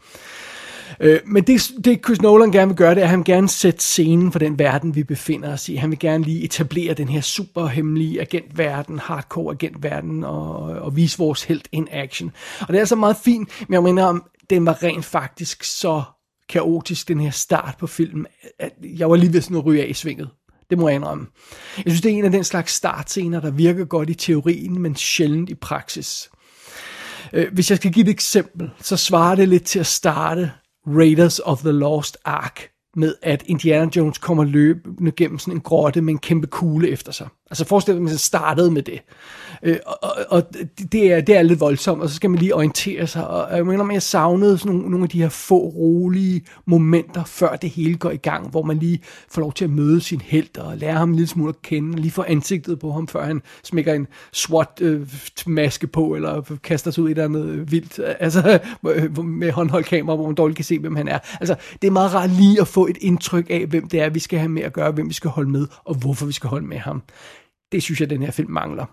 Øh, 1.01 1.21
men 1.27 1.45
det, 1.45 1.71
det 1.85 2.01
Chris 2.05 2.23
Nolan 2.23 2.53
gerne 2.53 2.69
vil 2.69 2.77
gøre, 2.77 2.95
det 2.95 3.01
er, 3.01 3.05
at 3.05 3.11
han 3.11 3.25
gerne 3.25 3.49
sætte 3.49 3.81
scenen 3.81 4.33
for 4.33 4.39
den 4.39 4.59
verden, 4.59 4.95
vi 4.95 5.03
befinder 5.03 5.53
os 5.53 5.69
i. 5.69 5.75
Han 5.75 5.91
vil 5.91 5.99
gerne 5.99 6.25
lige 6.25 6.45
etablere 6.45 6.95
den 6.95 7.09
her 7.09 7.21
super 7.21 7.67
hemmelige 7.67 8.21
agentverden, 8.21 8.99
hardcore 8.99 9.55
agentverden, 9.55 10.25
og, 10.25 10.55
og 10.59 10.97
vise 10.97 11.19
vores 11.19 11.43
helt 11.43 11.69
in 11.73 11.89
action. 11.91 12.33
Og 12.61 12.69
det 12.69 12.75
er 12.75 12.81
altså 12.81 12.97
meget 12.97 13.17
fint, 13.25 13.49
men 13.69 13.75
jeg 13.75 13.83
mener, 13.83 14.05
om 14.05 14.25
den 14.51 14.67
var 14.67 14.83
rent 14.83 15.05
faktisk 15.05 15.65
så 15.65 16.03
kaotisk, 16.49 17.09
den 17.09 17.21
her 17.21 17.31
start 17.31 17.75
på 17.79 17.87
filmen, 17.87 18.27
at 18.59 18.73
jeg 18.83 19.11
var 19.11 19.17
lige 19.17 19.33
ved 19.33 19.41
sådan 19.41 19.57
at 19.57 19.67
ryge 19.67 19.83
af 19.83 19.89
i 19.89 19.95
svinget. 19.95 20.29
Det 20.71 20.79
må 20.79 20.89
jeg 20.89 20.97
indrømme. 20.97 21.27
Jeg 21.77 21.85
synes, 21.87 22.01
det 22.01 22.13
er 22.13 22.19
en 22.19 22.25
af 22.25 22.31
den 22.31 22.45
slags 22.45 22.73
startscener, 22.73 23.41
der 23.41 23.51
virker 23.51 23.85
godt 23.85 24.11
i 24.11 24.15
teorien, 24.15 24.83
men 24.83 24.97
sjældent 24.97 25.51
i 25.51 25.55
praksis. 25.55 26.31
Øh, 27.33 27.53
hvis 27.53 27.71
jeg 27.71 27.79
skal 27.79 27.93
give 27.93 28.05
et 28.05 28.11
eksempel, 28.11 28.71
så 28.81 28.97
svarer 28.97 29.35
det 29.35 29.49
lidt 29.49 29.65
til 29.65 29.79
at 29.79 29.87
starte 29.87 30.53
Raiders 30.87 31.39
of 31.39 31.61
the 31.61 31.73
Lost 31.73 32.19
Ark 32.25 32.71
med, 32.97 33.15
at 33.23 33.43
Indiana 33.47 33.91
Jones 33.97 34.19
kommer 34.19 34.45
løbende 34.45 35.13
gennem 35.13 35.39
sådan 35.39 35.55
en 35.55 35.61
grotte 35.61 36.01
med 36.01 36.13
en 36.13 36.19
kæmpe 36.19 36.47
kugle 36.47 36.89
efter 36.89 37.13
sig. 37.13 37.29
Altså 37.51 37.65
forestil 37.65 37.95
dig, 37.95 37.99
at 37.99 38.05
man 38.05 38.19
startede 38.19 38.71
med 38.71 38.83
det. 38.83 39.01
Øh, 39.67 39.77
og, 39.87 40.11
og 40.29 40.43
det, 40.93 41.13
er, 41.13 41.21
det 41.21 41.37
er 41.37 41.43
lidt 41.43 41.61
voldsomt, 41.61 42.03
og 42.03 42.09
så 42.09 42.15
skal 42.15 42.31
man 42.31 42.39
lige 42.39 42.55
orientere 42.55 43.07
sig. 43.07 43.29
Og 43.29 43.57
jeg 43.57 43.67
mener, 43.67 43.93
jeg 43.93 44.03
savnede 44.03 44.59
sådan 44.59 44.73
nogle, 44.73 44.91
nogle 44.91 45.05
af 45.05 45.09
de 45.09 45.23
her 45.23 45.29
få 45.29 45.59
rolige 45.59 46.45
momenter, 46.67 47.25
før 47.25 47.57
det 47.57 47.71
hele 47.71 47.97
går 47.97 48.11
i 48.11 48.17
gang, 48.17 48.49
hvor 48.49 48.63
man 48.63 48.79
lige 48.79 49.01
får 49.29 49.41
lov 49.41 49.53
til 49.53 49.65
at 49.65 49.71
møde 49.71 50.01
sin 50.01 50.21
held 50.21 50.59
og 50.59 50.77
lære 50.77 50.93
ham 50.93 51.09
en 51.09 51.15
lille 51.15 51.29
smule 51.29 51.49
at 51.49 51.63
kende, 51.63 51.97
lige 51.97 52.11
få 52.11 52.25
ansigtet 52.29 52.79
på 52.79 52.93
ham, 52.93 53.09
før 53.09 53.25
han 53.25 53.43
smækker 53.65 53.95
en 53.95 54.07
SWAT-maske 54.33 55.87
øh, 55.87 55.91
på, 55.91 56.15
eller 56.15 56.59
kaster 56.63 56.91
sig 56.91 57.05
ud 57.05 57.09
i 57.09 57.13
et 57.13 57.19
eller 57.19 57.25
andet 57.25 57.47
øh, 57.47 57.73
vildt, 57.73 57.99
øh, 57.99 58.15
altså 58.21 58.59
med 59.25 59.53
håndholdt 59.53 59.87
kamera, 59.87 60.17
hvor 60.17 60.27
man 60.27 60.35
dårligt 60.35 60.57
kan 60.57 60.65
se, 60.65 60.79
hvem 60.79 60.97
han 60.97 61.09
er. 61.09 61.19
Altså, 61.41 61.57
det 61.83 61.89
er 61.89 61.93
meget 61.93 62.15
rart 62.15 62.31
lige 62.31 62.61
at 62.61 62.69
få 62.69 62.87
et 62.87 62.97
indtryk 63.01 63.47
af, 63.51 63.67
hvem 63.67 63.89
det 63.89 64.01
er, 64.01 64.11
vi 64.11 64.19
skal 64.19 64.39
have 64.39 64.49
med 64.49 64.63
at 64.63 64.73
gøre, 64.73 64.91
hvem 64.91 65.09
vi 65.09 65.15
skal 65.15 65.31
holde 65.31 65.51
med, 65.51 65.67
og 65.85 65.95
hvorfor 65.95 66.27
vi 66.27 66.33
skal 66.33 66.51
holde 66.51 66.67
med 66.67 66.79
ham. 66.79 67.03
Det 67.73 67.83
synes 67.83 68.01
jeg, 68.01 68.11
den 68.11 68.23
her 68.23 68.31
film 68.31 68.51
mangler. 68.51 68.87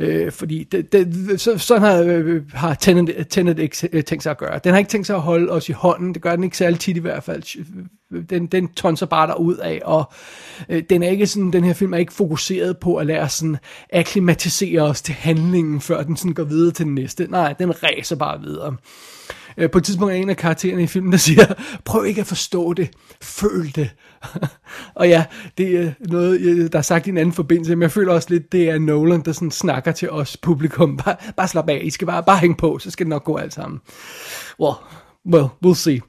Øh, 0.00 0.32
fordi 0.32 0.64
det, 0.64 0.92
det, 0.92 1.40
så, 1.40 1.58
sådan 1.58 1.82
har, 1.82 2.02
øh, 2.02 2.42
har 2.52 2.74
Tenet, 2.74 3.26
Tenet 3.30 3.58
ikke 3.58 3.88
øh, 3.92 4.04
tænkt 4.04 4.22
sig 4.22 4.30
at 4.30 4.38
gøre. 4.38 4.60
Den 4.64 4.72
har 4.72 4.78
ikke 4.78 4.90
tænkt 4.90 5.06
sig 5.06 5.16
at 5.16 5.22
holde 5.22 5.52
os 5.52 5.68
i 5.68 5.72
hånden. 5.72 6.14
Det 6.14 6.22
gør 6.22 6.34
den 6.34 6.44
ikke 6.44 6.56
særlig 6.56 6.80
tit 6.80 6.96
i 6.96 7.00
hvert 7.00 7.22
fald. 7.22 7.42
Den, 8.30 8.46
den 8.46 8.68
tonser 8.68 9.06
bare 9.06 9.40
ud 9.40 9.56
af, 9.56 9.80
og 9.84 10.12
øh, 10.68 10.82
den 10.90 11.02
er 11.02 11.08
ikke 11.08 11.26
sådan, 11.26 11.52
den 11.52 11.64
her 11.64 11.74
film 11.74 11.92
er 11.92 11.98
ikke 11.98 12.12
fokuseret 12.12 12.78
på 12.78 12.96
at 12.96 13.06
lade 13.06 13.20
os 13.20 13.32
sådan 13.32 13.56
akklimatisere 13.92 14.82
os 14.82 15.02
til 15.02 15.14
handlingen, 15.14 15.80
før 15.80 16.02
den 16.02 16.16
sådan 16.16 16.34
går 16.34 16.44
videre 16.44 16.72
til 16.72 16.86
den 16.86 16.94
næste. 16.94 17.26
Nej, 17.30 17.52
den 17.52 17.82
ræser 17.82 18.16
bare 18.16 18.40
videre. 18.40 18.76
Øh, 19.58 19.70
på 19.70 19.78
et 19.78 19.84
tidspunkt 19.84 20.14
er 20.14 20.16
en 20.16 20.30
af 20.30 20.36
karaktererne 20.36 20.82
i 20.82 20.86
filmen, 20.86 21.12
der 21.12 21.18
siger, 21.18 21.44
prøv 21.84 22.06
ikke 22.06 22.20
at 22.20 22.26
forstå 22.26 22.72
det, 22.72 22.90
føl 23.22 23.72
det. 23.74 23.90
og 24.94 25.08
ja, 25.08 25.24
det 25.58 25.76
er 25.76 25.92
noget, 26.00 26.40
øh, 26.40 26.72
der 26.72 26.78
er 26.78 26.82
sagt 26.82 27.06
i 27.06 27.10
en 27.10 27.18
anden 27.18 27.32
forbindelse, 27.32 27.76
men 27.76 27.82
jeg 27.82 27.90
føler 27.90 28.12
også 28.12 28.28
lidt, 28.30 28.52
det 28.52 28.70
er 28.70 28.78
Nolan, 28.78 29.20
der 29.20 29.32
sådan 29.32 29.47
snakker 29.50 29.92
til 29.92 30.10
os 30.10 30.36
publikum. 30.36 30.96
Bare, 30.96 31.16
bare 31.36 31.48
slap 31.48 31.68
af, 31.68 31.80
I 31.82 31.90
skal 31.90 32.06
bare, 32.06 32.22
bare 32.22 32.38
hænge 32.38 32.56
på, 32.56 32.78
så 32.78 32.90
skal 32.90 33.06
det 33.06 33.10
nok 33.10 33.24
gå 33.24 33.36
alt 33.36 33.54
sammen. 33.54 33.80
Well, 34.60 34.74
well, 35.26 35.46
we'll 35.66 35.74
see. 35.74 36.00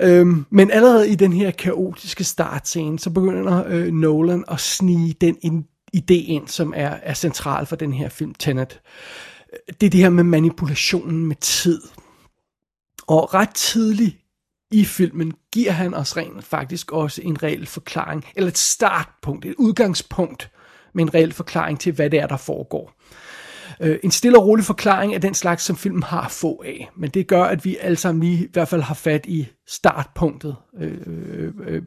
Øhm, 0.00 0.46
men 0.50 0.70
allerede 0.70 1.10
i 1.10 1.14
den 1.14 1.32
her 1.32 1.50
kaotiske 1.50 2.24
startscene, 2.24 2.98
så 2.98 3.10
begynder 3.10 3.64
øh, 3.66 3.92
Nolan 3.92 4.44
at 4.48 4.60
snige 4.60 5.14
den 5.20 5.36
in, 5.42 5.64
idé 5.96 6.14
ind, 6.14 6.48
som 6.48 6.72
er, 6.76 6.96
er 7.02 7.14
central 7.14 7.66
for 7.66 7.76
den 7.76 7.92
her 7.92 8.08
film, 8.08 8.34
Tenet. 8.34 8.80
Øh, 9.52 9.74
det 9.80 9.86
er 9.86 9.90
det 9.90 10.00
her 10.00 10.10
med 10.10 10.24
manipulationen 10.24 11.26
med 11.26 11.36
tid. 11.36 11.80
Og 13.06 13.34
ret 13.34 13.54
tidligt 13.54 14.16
i 14.70 14.84
filmen 14.84 15.32
giver 15.52 15.72
han 15.72 15.94
os 15.94 16.16
rent 16.16 16.44
faktisk 16.44 16.92
også 16.92 17.22
en 17.24 17.42
reel 17.42 17.66
forklaring, 17.66 18.24
eller 18.36 18.50
et 18.50 18.58
startpunkt, 18.58 19.44
et 19.44 19.54
udgangspunkt 19.58 20.50
med 20.94 21.04
en 21.04 21.14
reel 21.14 21.32
forklaring 21.32 21.80
til, 21.80 21.92
hvad 21.92 22.10
det 22.10 22.20
er, 22.20 22.26
der 22.26 22.36
foregår. 22.36 22.92
Øh, 23.80 23.98
en 24.02 24.10
stille 24.10 24.38
og 24.38 24.46
rolig 24.46 24.64
forklaring 24.64 25.14
af 25.14 25.20
den 25.20 25.34
slags, 25.34 25.62
som 25.64 25.76
filmen 25.76 26.02
har 26.02 26.28
få 26.28 26.62
af, 26.66 26.90
men 26.96 27.10
det 27.10 27.26
gør, 27.26 27.42
at 27.42 27.64
vi 27.64 27.76
alle 27.80 27.96
sammen 27.96 28.22
lige 28.22 28.44
i 28.44 28.48
hvert 28.52 28.68
fald 28.68 28.82
har 28.82 28.94
fat 28.94 29.26
i 29.26 29.48
startpunktet, 29.66 30.56
øh, 30.80 30.98
øh, 31.06 31.52
øh 31.66 31.82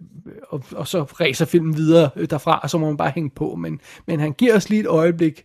og, 0.50 0.64
og 0.72 0.88
så 0.88 1.04
ræser 1.04 1.46
filmen 1.46 1.78
videre 1.78 2.10
øh, 2.16 2.30
derfra, 2.30 2.60
og 2.64 2.70
så 2.70 2.78
må 2.78 2.86
man 2.86 2.98
bare 2.98 3.12
hænge 3.16 3.30
på, 3.30 3.56
men, 3.56 3.80
men 4.08 4.20
han 4.20 4.34
giver 4.34 4.56
os 4.56 4.70
lige 4.70 4.80
et 4.80 4.88
øjeblik, 4.88 5.44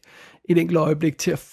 et 0.48 0.58
enkelt 0.58 0.78
øjeblik 0.78 1.18
til 1.18 1.30
at 1.30 1.44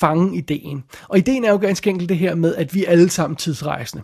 fange 0.00 0.38
ideen. 0.38 0.84
Og 1.08 1.18
ideen 1.18 1.44
er 1.44 1.50
jo 1.50 1.56
ganske 1.56 1.90
enkelt 1.90 2.08
det 2.08 2.18
her 2.18 2.34
med, 2.34 2.54
at 2.54 2.74
vi 2.74 2.84
er 2.84 2.90
alle 2.90 3.10
sammen 3.10 3.36
tidsrejsende. 3.36 4.02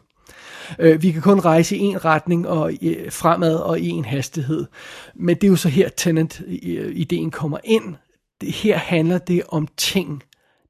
Øh, 0.78 1.02
vi 1.02 1.12
kan 1.12 1.22
kun 1.22 1.40
rejse 1.40 1.76
i 1.76 1.80
en 1.80 2.04
retning 2.04 2.48
og 2.48 2.72
øh, 2.82 3.12
fremad 3.12 3.56
og 3.56 3.80
i 3.80 3.88
en 3.88 4.04
hastighed. 4.04 4.66
Men 5.14 5.36
det 5.36 5.44
er 5.44 5.48
jo 5.48 5.56
så 5.56 5.68
her 5.68 5.88
Tenant-ideen 5.88 7.26
øh, 7.26 7.32
kommer 7.32 7.58
ind. 7.64 7.94
Det, 8.40 8.52
Her 8.52 8.76
handler 8.76 9.18
det 9.18 9.42
om 9.48 9.68
ting, 9.76 10.22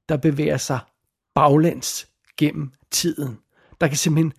der 0.09 0.17
bevæger 0.17 0.57
sig 0.57 0.79
baglæns 1.35 2.07
gennem 2.37 2.71
tiden. 2.91 3.37
Der 3.81 3.87
kan 3.87 3.97
simpelthen 3.97 4.33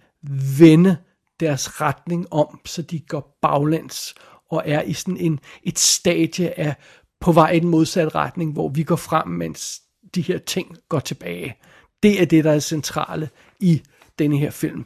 vende 0.59 0.97
deres 1.41 1.81
retning 1.81 2.33
om, 2.33 2.61
så 2.67 2.83
de 2.83 3.01
går 3.01 3.39
baglæns 3.43 4.15
og 4.51 4.63
er 4.67 4.83
i 4.83 4.93
sådan 4.93 5.17
en, 5.17 5.41
et 5.63 5.79
stadie 5.79 6.59
af 6.59 6.75
på 7.21 7.33
vej 7.33 7.51
i 7.51 7.61
den 7.61 7.69
modsatte 7.69 8.15
retning, 8.15 8.53
hvor 8.53 8.69
vi 8.69 8.83
går 8.83 8.97
frem, 8.97 9.29
mens 9.29 9.81
de 10.15 10.21
her 10.21 10.39
ting 10.39 10.77
går 10.89 11.01
tilbage. 11.01 11.57
Det 12.03 12.23
er 12.23 12.27
det, 12.27 12.45
der 12.45 12.53
er 12.53 12.59
centrale 12.59 13.31
i 13.61 13.83
denne 14.19 14.39
her 14.39 14.51
film. 14.51 14.85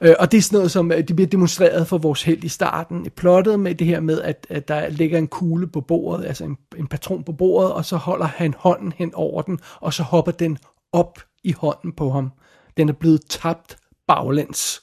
Øh, 0.00 0.14
og 0.18 0.32
det 0.32 0.38
er 0.38 0.42
sådan 0.42 0.56
noget, 0.56 0.70
som 0.70 0.92
øh, 0.92 1.08
det 1.08 1.16
bliver 1.16 1.28
demonstreret 1.28 1.86
for 1.86 1.98
vores 1.98 2.22
held 2.22 2.44
i 2.44 2.48
starten. 2.48 3.10
Plottet 3.16 3.60
med 3.60 3.74
det 3.74 3.86
her 3.86 4.00
med, 4.00 4.20
at, 4.20 4.46
at 4.50 4.68
der 4.68 4.88
ligger 4.88 5.18
en 5.18 5.28
kugle 5.28 5.66
på 5.66 5.80
bordet, 5.80 6.26
altså 6.26 6.44
en, 6.44 6.56
en 6.76 6.86
patron 6.86 7.24
på 7.24 7.32
bordet, 7.32 7.72
og 7.72 7.84
så 7.84 7.96
holder 7.96 8.26
han 8.26 8.54
hånden 8.58 8.92
hen 8.96 9.14
over 9.14 9.42
den, 9.42 9.58
og 9.80 9.94
så 9.94 10.02
hopper 10.02 10.32
den 10.32 10.58
op 10.92 11.18
i 11.44 11.52
hånden 11.52 11.92
på 11.92 12.10
ham. 12.10 12.30
Den 12.76 12.88
er 12.88 12.92
blevet 12.92 13.20
tabt 13.28 13.76
baglæns, 14.08 14.82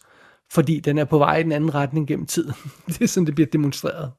fordi 0.51 0.79
den 0.79 0.97
er 0.97 1.05
på 1.05 1.17
vej 1.17 1.37
i 1.37 1.43
den 1.43 1.51
anden 1.51 1.75
retning 1.75 2.07
gennem 2.07 2.25
tiden. 2.25 2.53
det 2.87 3.01
er 3.01 3.07
sådan, 3.07 3.25
det 3.25 3.35
bliver 3.35 3.49
demonstreret. 3.53 4.11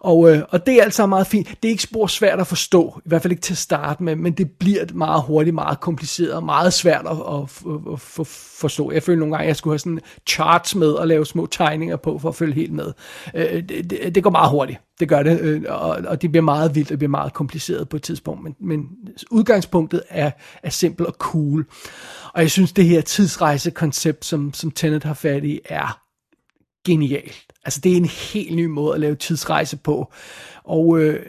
Og, 0.00 0.30
øh, 0.30 0.42
og 0.50 0.66
det 0.66 0.74
er 0.74 0.82
altså 0.82 1.06
meget 1.06 1.26
fint. 1.26 1.48
Det 1.48 1.68
er 1.68 1.70
ikke 1.70 1.82
spor 1.82 2.06
svært 2.06 2.40
at 2.40 2.46
forstå, 2.46 3.00
i 3.04 3.08
hvert 3.08 3.22
fald 3.22 3.32
ikke 3.32 3.40
til 3.40 3.54
at 3.54 3.58
starte 3.58 4.02
med, 4.02 4.16
men 4.16 4.32
det 4.32 4.50
bliver 4.50 4.84
meget 4.94 5.22
hurtigt, 5.22 5.54
meget 5.54 5.80
kompliceret 5.80 6.32
og 6.32 6.44
meget 6.44 6.72
svært 6.72 7.06
at, 7.06 7.16
at, 7.16 7.62
at, 7.92 8.00
at 8.20 8.26
forstå. 8.60 8.92
Jeg 8.92 9.02
føler 9.02 9.18
nogle 9.18 9.34
gange, 9.34 9.44
at 9.44 9.48
jeg 9.48 9.56
skulle 9.56 9.72
have 9.72 9.78
sådan 9.78 10.00
charts 10.26 10.74
med 10.74 10.90
og 10.90 11.08
lave 11.08 11.26
små 11.26 11.46
tegninger 11.46 11.96
på 11.96 12.18
for 12.18 12.28
at 12.28 12.34
følge 12.34 12.54
helt 12.54 12.72
med. 12.72 12.92
Øh, 13.34 13.62
det, 13.68 13.90
det, 13.90 14.14
det 14.14 14.22
går 14.22 14.30
meget 14.30 14.50
hurtigt. 14.50 14.80
Det 15.00 15.08
gør 15.08 15.22
det, 15.22 15.40
øh, 15.40 15.62
og, 15.68 15.88
og 15.88 16.22
det 16.22 16.32
bliver 16.32 16.44
meget 16.44 16.74
vildt, 16.74 16.92
og 16.92 16.98
bliver 16.98 17.10
meget 17.10 17.32
kompliceret 17.32 17.88
på 17.88 17.96
et 17.96 18.02
tidspunkt, 18.02 18.42
men, 18.42 18.56
men 18.60 18.88
udgangspunktet 19.30 20.02
er, 20.08 20.30
er 20.62 20.70
simpelt 20.70 21.08
og 21.08 21.14
cool. 21.18 21.66
Og 22.34 22.42
jeg 22.42 22.50
synes, 22.50 22.72
det 22.72 22.84
her 22.84 23.00
tidsrejsekoncept, 23.00 24.24
som, 24.24 24.54
som 24.54 24.70
Tenet 24.70 25.04
har 25.04 25.14
fat 25.14 25.44
i, 25.44 25.60
er 25.64 26.00
genialt. 26.86 27.47
Altså 27.68 27.80
det 27.80 27.92
er 27.92 27.96
en 27.96 28.04
helt 28.04 28.56
ny 28.56 28.66
måde 28.66 28.94
at 28.94 29.00
lave 29.00 29.14
tidsrejse 29.14 29.76
på. 29.76 30.12
Og, 30.68 31.00
øh, 31.00 31.20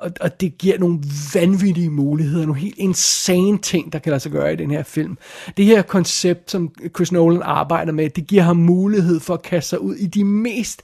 og, 0.00 0.10
og 0.20 0.40
det 0.40 0.58
giver 0.58 0.78
nogle 0.78 0.98
vanvittige 1.34 1.90
muligheder, 1.90 2.46
nogle 2.46 2.60
helt 2.60 2.78
insane 2.78 3.58
ting, 3.58 3.92
der 3.92 3.98
kan 3.98 4.10
lade 4.10 4.20
sig 4.20 4.32
gøre 4.32 4.52
i 4.52 4.56
den 4.56 4.70
her 4.70 4.82
film. 4.82 5.18
Det 5.56 5.64
her 5.64 5.82
koncept, 5.82 6.50
som 6.50 6.72
Chris 6.94 7.12
Nolan 7.12 7.42
arbejder 7.42 7.92
med, 7.92 8.10
det 8.10 8.26
giver 8.26 8.42
ham 8.42 8.56
mulighed 8.56 9.20
for 9.20 9.34
at 9.34 9.42
kaste 9.42 9.68
sig 9.68 9.80
ud 9.80 9.94
i 9.94 10.06
de 10.06 10.24
mest 10.24 10.82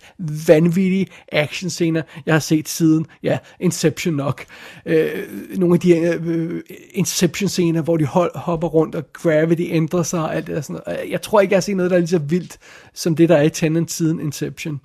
vanvittige 0.48 1.06
actionscener, 1.32 2.02
jeg 2.26 2.34
har 2.34 2.40
set 2.40 2.68
siden, 2.68 3.06
ja, 3.22 3.38
Inception 3.60 4.14
nok. 4.14 4.44
Øh, 4.86 5.10
nogle 5.56 5.74
af 5.74 5.80
de 5.80 5.96
øh, 5.96 6.60
Inception-scener, 6.94 7.82
hvor 7.82 7.96
de 7.96 8.04
hold, 8.04 8.36
hopper 8.38 8.68
rundt, 8.68 8.94
og 8.94 9.12
gravity 9.12 9.62
ændrer 9.62 10.02
sig, 10.02 10.20
og 10.20 10.36
alt 10.36 10.46
det 10.46 10.54
der 10.54 10.60
sådan 10.60 10.80
noget. 10.86 11.10
Jeg 11.10 11.22
tror 11.22 11.40
ikke, 11.40 11.52
jeg 11.52 11.56
har 11.56 11.62
set 11.62 11.76
noget, 11.76 11.90
der 11.90 11.96
er 11.96 12.00
lige 12.00 12.08
så 12.08 12.18
vildt, 12.18 12.58
som 12.94 13.16
det, 13.16 13.28
der 13.28 13.36
er 13.36 13.42
i 13.42 13.50
Tenet 13.50 13.90
siden 13.90 14.20
Inception. 14.20 14.80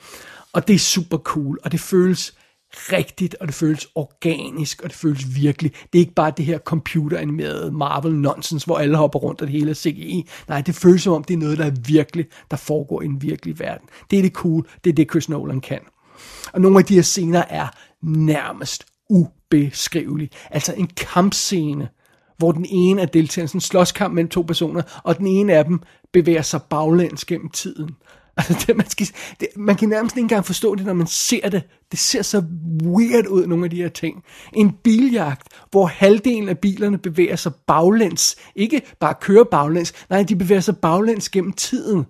Og 0.53 0.67
det 0.67 0.73
er 0.73 0.79
super 0.79 1.17
cool, 1.17 1.59
og 1.63 1.71
det 1.71 1.79
føles 1.79 2.33
rigtigt, 2.73 3.35
og 3.39 3.47
det 3.47 3.55
føles 3.55 3.87
organisk, 3.95 4.81
og 4.81 4.89
det 4.89 4.97
føles 4.97 5.35
virkelig. 5.35 5.71
Det 5.93 5.99
er 5.99 6.03
ikke 6.03 6.13
bare 6.13 6.33
det 6.37 6.45
her 6.45 6.57
computeranimerede 6.57 7.71
Marvel 7.71 8.15
nonsense, 8.15 8.65
hvor 8.65 8.77
alle 8.77 8.97
hopper 8.97 9.19
rundt, 9.19 9.41
og 9.41 9.47
det 9.47 9.55
hele 9.55 9.69
er 9.69 9.75
CGI. 9.75 10.29
Nej, 10.47 10.61
det 10.61 10.75
føles 10.75 11.01
som 11.01 11.13
om, 11.13 11.23
det 11.23 11.33
er 11.33 11.37
noget, 11.37 11.57
der 11.57 11.65
er 11.65 11.75
virkelig, 11.87 12.25
der 12.51 12.57
foregår 12.57 13.01
i 13.01 13.05
en 13.05 13.21
virkelig 13.21 13.59
verden. 13.59 13.89
Det 14.11 14.19
er 14.19 14.23
det 14.23 14.33
cool, 14.33 14.67
det 14.83 14.89
er 14.89 14.93
det 14.93 15.11
Chris 15.11 15.29
Nolan 15.29 15.61
kan. 15.61 15.79
Og 16.53 16.61
nogle 16.61 16.79
af 16.79 16.85
de 16.85 16.95
her 16.95 17.01
scener 17.01 17.43
er 17.49 17.67
nærmest 18.03 18.85
ubeskrivelige. 19.09 20.29
Altså 20.51 20.73
en 20.73 20.87
kampscene, 20.87 21.89
hvor 22.37 22.51
den 22.51 22.65
ene 22.69 23.01
af 23.01 23.09
deltagerne, 23.09 23.47
sådan 23.47 23.57
en 23.57 23.61
slåskamp 23.61 24.13
mellem 24.13 24.29
to 24.29 24.41
personer, 24.41 24.81
og 25.03 25.17
den 25.17 25.27
ene 25.27 25.53
af 25.53 25.65
dem 25.65 25.79
bevæger 26.13 26.41
sig 26.41 26.61
baglæns 26.69 27.25
gennem 27.25 27.49
tiden. 27.49 27.95
Altså, 28.39 28.65
det, 28.67 28.77
man, 28.77 28.89
skal, 28.89 29.07
det, 29.39 29.47
man 29.55 29.75
kan 29.75 29.89
nærmest 29.89 30.15
ikke 30.15 30.23
engang 30.25 30.45
forstå 30.45 30.75
det, 30.75 30.85
når 30.85 30.93
man 30.93 31.07
ser 31.07 31.49
det. 31.49 31.63
Det 31.91 31.99
ser 31.99 32.21
så 32.21 32.43
weird 32.83 33.27
ud, 33.27 33.47
nogle 33.47 33.63
af 33.63 33.69
de 33.69 33.75
her 33.75 33.89
ting. 33.89 34.23
En 34.53 34.71
biljagt, 34.83 35.47
hvor 35.71 35.85
halvdelen 35.85 36.49
af 36.49 36.57
bilerne 36.57 36.97
bevæger 36.97 37.35
sig 37.35 37.51
baglæns. 37.67 38.35
Ikke 38.55 38.81
bare 38.99 39.13
kører 39.21 39.43
baglæns, 39.43 39.93
nej, 40.09 40.23
de 40.23 40.35
bevæger 40.35 40.61
sig 40.61 40.77
baglæns 40.77 41.29
gennem 41.29 41.53
tiden. 41.53 42.05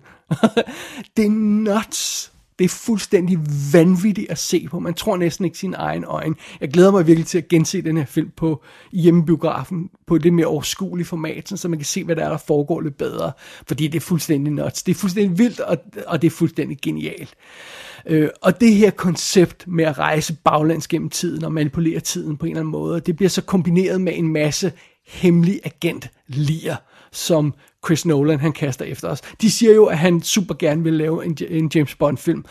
det 1.16 1.24
er 1.24 1.30
nuts. 1.30 2.32
Det 2.60 2.66
er 2.66 2.68
fuldstændig 2.68 3.38
vanvittigt 3.72 4.30
at 4.30 4.38
se 4.38 4.68
på. 4.70 4.78
Man 4.80 4.94
tror 4.94 5.16
næsten 5.16 5.44
ikke 5.44 5.58
sin 5.58 5.74
egen 5.74 6.04
øjne. 6.04 6.34
Jeg 6.60 6.70
glæder 6.70 6.90
mig 6.90 7.06
virkelig 7.06 7.26
til 7.26 7.38
at 7.38 7.48
gense 7.48 7.82
den 7.82 7.96
her 7.96 8.04
film 8.04 8.30
på 8.36 8.62
hjemmebiografen 8.92 9.90
på 10.06 10.18
det 10.18 10.32
mere 10.32 10.46
overskuelige 10.46 11.06
format, 11.06 11.48
så 11.48 11.68
man 11.68 11.78
kan 11.78 11.86
se, 11.86 12.04
hvad 12.04 12.16
der 12.16 12.24
er, 12.24 12.28
der 12.28 12.36
foregår 12.36 12.80
lidt 12.80 12.98
bedre. 12.98 13.32
Fordi 13.66 13.86
det 13.86 13.96
er 13.96 14.00
fuldstændig 14.00 14.52
nuts. 14.52 14.82
Det 14.82 14.92
er 14.92 14.96
fuldstændig 14.96 15.38
vildt, 15.38 15.60
og, 15.60 15.78
og 16.06 16.22
det 16.22 16.26
er 16.26 16.36
fuldstændig 16.36 16.78
genialt. 16.82 17.34
Øh, 18.06 18.28
og 18.42 18.60
det 18.60 18.74
her 18.74 18.90
koncept 18.90 19.68
med 19.68 19.84
at 19.84 19.98
rejse 19.98 20.36
baglands 20.44 20.88
gennem 20.88 21.10
tiden 21.10 21.44
og 21.44 21.52
manipulere 21.52 22.00
tiden 22.00 22.36
på 22.36 22.46
en 22.46 22.52
eller 22.52 22.60
anden 22.60 22.72
måde, 22.72 23.00
det 23.00 23.16
bliver 23.16 23.30
så 23.30 23.42
kombineret 23.42 24.00
med 24.00 24.12
en 24.16 24.28
masse 24.28 24.72
hemmelig 25.06 25.60
agent 25.64 26.08
lier 26.26 26.76
som 27.12 27.54
Chris 27.86 28.06
Nolan 28.06 28.40
han 28.40 28.52
kaster 28.52 28.84
efter 28.84 29.08
os. 29.08 29.20
De 29.20 29.50
siger 29.50 29.74
jo, 29.74 29.84
at 29.84 29.98
han 29.98 30.22
super 30.22 30.54
gerne 30.54 30.82
vil 30.82 30.92
lave 30.92 31.24
en, 31.24 31.36
en 31.48 31.70
James 31.74 31.94
Bond 31.94 32.18
film. 32.18 32.44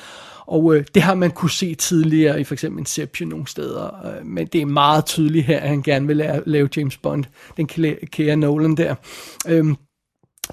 Og 0.48 0.76
øh, 0.76 0.86
det 0.94 1.02
har 1.02 1.16
man 1.16 1.32
kunne 1.32 1.52
se 1.52 1.76
tidligere 1.76 2.42
i 2.42 2.44
for 2.44 2.54
eksempel 2.54 2.80
Inception 2.80 3.30
nogle 3.30 3.48
steder. 3.48 4.06
Øh, 4.06 4.26
men 4.26 4.48
det 4.48 4.62
er 4.62 4.66
meget 4.66 5.06
tydeligt 5.06 5.46
her, 5.46 5.60
at 5.60 5.70
han 5.70 5.82
gerne 5.82 6.08
vil 6.08 6.18
lave, 6.18 6.44
lave 6.46 6.70
James 6.78 6.98
Bond. 6.98 7.24
Den 7.58 7.68
kære 8.12 8.36
Nolan 8.36 8.76
der. 8.76 8.96
Øh, 9.48 9.66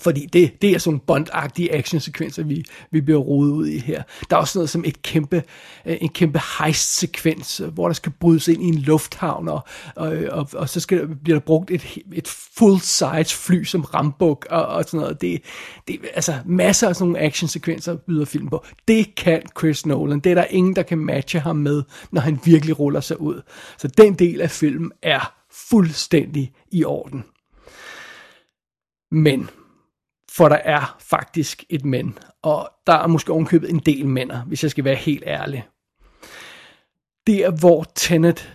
fordi 0.00 0.26
det, 0.32 0.62
det 0.62 0.70
er 0.70 0.78
sådan 0.78 1.00
bondagtige 1.00 1.74
actionsekvenser, 1.74 2.42
vi, 2.42 2.64
vi 2.90 3.00
bliver 3.00 3.20
rodet 3.20 3.52
ud 3.52 3.66
i 3.66 3.78
her. 3.78 4.02
Der 4.30 4.36
er 4.36 4.40
også 4.40 4.58
noget 4.58 4.70
som 4.70 4.84
et 4.86 5.02
kæmpe, 5.02 5.42
øh, 5.86 5.96
en 6.00 6.08
kæmpe 6.08 6.40
heist-sekvens, 6.58 7.62
hvor 7.74 7.88
der 7.88 7.94
skal 7.94 8.12
brydes 8.20 8.48
ind 8.48 8.62
i 8.62 8.66
en 8.66 8.78
lufthavn, 8.78 9.48
og, 9.48 9.60
og, 9.96 10.16
og, 10.30 10.48
og 10.52 10.68
så 10.68 10.80
skal, 10.80 11.08
bliver 11.24 11.38
der 11.38 11.44
brugt 11.44 11.70
et, 11.70 11.98
et 12.12 12.28
full-size 12.28 13.34
fly 13.36 13.64
som 13.64 13.80
rambuk, 13.80 14.46
og, 14.50 14.66
og 14.66 14.84
sådan 14.84 15.00
noget. 15.00 15.20
Det, 15.20 15.42
det, 15.88 15.98
altså 16.14 16.34
masser 16.46 16.88
af 16.88 16.96
sådan 16.96 17.08
nogle 17.08 17.24
actionsekvenser 17.24 17.96
byder 17.96 18.24
film 18.24 18.48
på. 18.48 18.64
Det 18.88 19.14
kan 19.14 19.42
Chris 19.58 19.86
Nolan. 19.86 20.20
Det 20.20 20.30
er 20.30 20.34
der 20.34 20.44
ingen, 20.44 20.76
der 20.76 20.82
kan 20.82 20.98
matche 20.98 21.40
ham 21.40 21.56
med, 21.56 21.82
når 22.10 22.20
han 22.20 22.40
virkelig 22.44 22.78
ruller 22.78 23.00
sig 23.00 23.20
ud. 23.20 23.42
Så 23.78 23.88
den 23.88 24.14
del 24.14 24.40
af 24.40 24.50
filmen 24.50 24.92
er 25.02 25.32
fuldstændig 25.68 26.52
i 26.72 26.84
orden. 26.84 27.24
Men 29.10 29.48
for 30.36 30.48
der 30.48 30.56
er 30.56 30.96
faktisk 31.00 31.64
et 31.68 31.84
men, 31.84 32.18
og 32.42 32.70
der 32.86 32.92
er 32.92 33.06
måske 33.06 33.32
ovenkøbet 33.32 33.70
en 33.70 33.78
del 33.78 34.06
mænder, 34.06 34.42
hvis 34.42 34.62
jeg 34.62 34.70
skal 34.70 34.84
være 34.84 34.94
helt 34.94 35.22
ærlig. 35.26 35.66
Det 37.26 37.44
er, 37.44 37.50
hvor 37.50 37.84
Tenet 37.94 38.52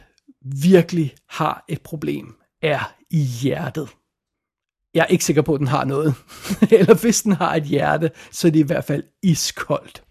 virkelig 0.62 1.16
har 1.30 1.66
et 1.68 1.82
problem, 1.82 2.36
er 2.62 2.96
i 3.10 3.20
hjertet. 3.20 3.90
Jeg 4.94 5.02
er 5.02 5.06
ikke 5.06 5.26
sikker 5.26 5.42
på, 5.42 5.54
at 5.54 5.60
den 5.60 5.68
har 5.68 5.86
noget. 5.86 6.16
Eller 6.80 7.02
hvis 7.02 7.22
den 7.22 7.32
har 7.32 7.56
et 7.56 7.64
hjerte, 7.64 8.12
så 8.32 8.48
er 8.48 8.52
det 8.52 8.60
i 8.60 8.68
hvert 8.68 8.84
fald 8.84 9.04
iskoldt. 9.24 10.04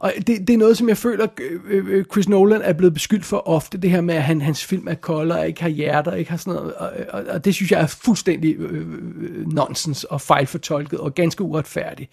Og 0.00 0.12
det, 0.16 0.26
det 0.26 0.50
er 0.50 0.56
noget, 0.58 0.76
som 0.76 0.88
jeg 0.88 0.96
føler, 0.96 1.26
øh, 1.40 1.60
øh, 1.68 1.86
øh, 1.88 2.04
Chris 2.04 2.28
Nolan 2.28 2.62
er 2.62 2.72
blevet 2.72 2.94
beskyldt 2.94 3.24
for 3.24 3.48
ofte, 3.48 3.78
det 3.78 3.90
her 3.90 4.00
med, 4.00 4.14
at 4.14 4.22
han, 4.22 4.40
hans 4.40 4.64
film 4.64 4.88
er 4.88 4.94
kolde 4.94 5.38
og 5.38 5.48
ikke 5.48 5.62
har 5.62 5.68
hjerter, 5.68 6.12
ikke 6.12 6.30
har 6.30 6.38
sådan 6.38 6.60
noget, 6.60 6.74
og, 6.74 6.92
og, 7.08 7.24
og 7.28 7.44
det 7.44 7.54
synes 7.54 7.72
jeg 7.72 7.80
er 7.80 7.86
fuldstændig 7.86 8.56
øh, 8.56 8.86
øh, 9.16 9.52
nonsens 9.52 10.04
og 10.04 10.20
fejlfortolket 10.20 11.00
og 11.00 11.14
ganske 11.14 11.44
uretfærdigt. 11.44 12.10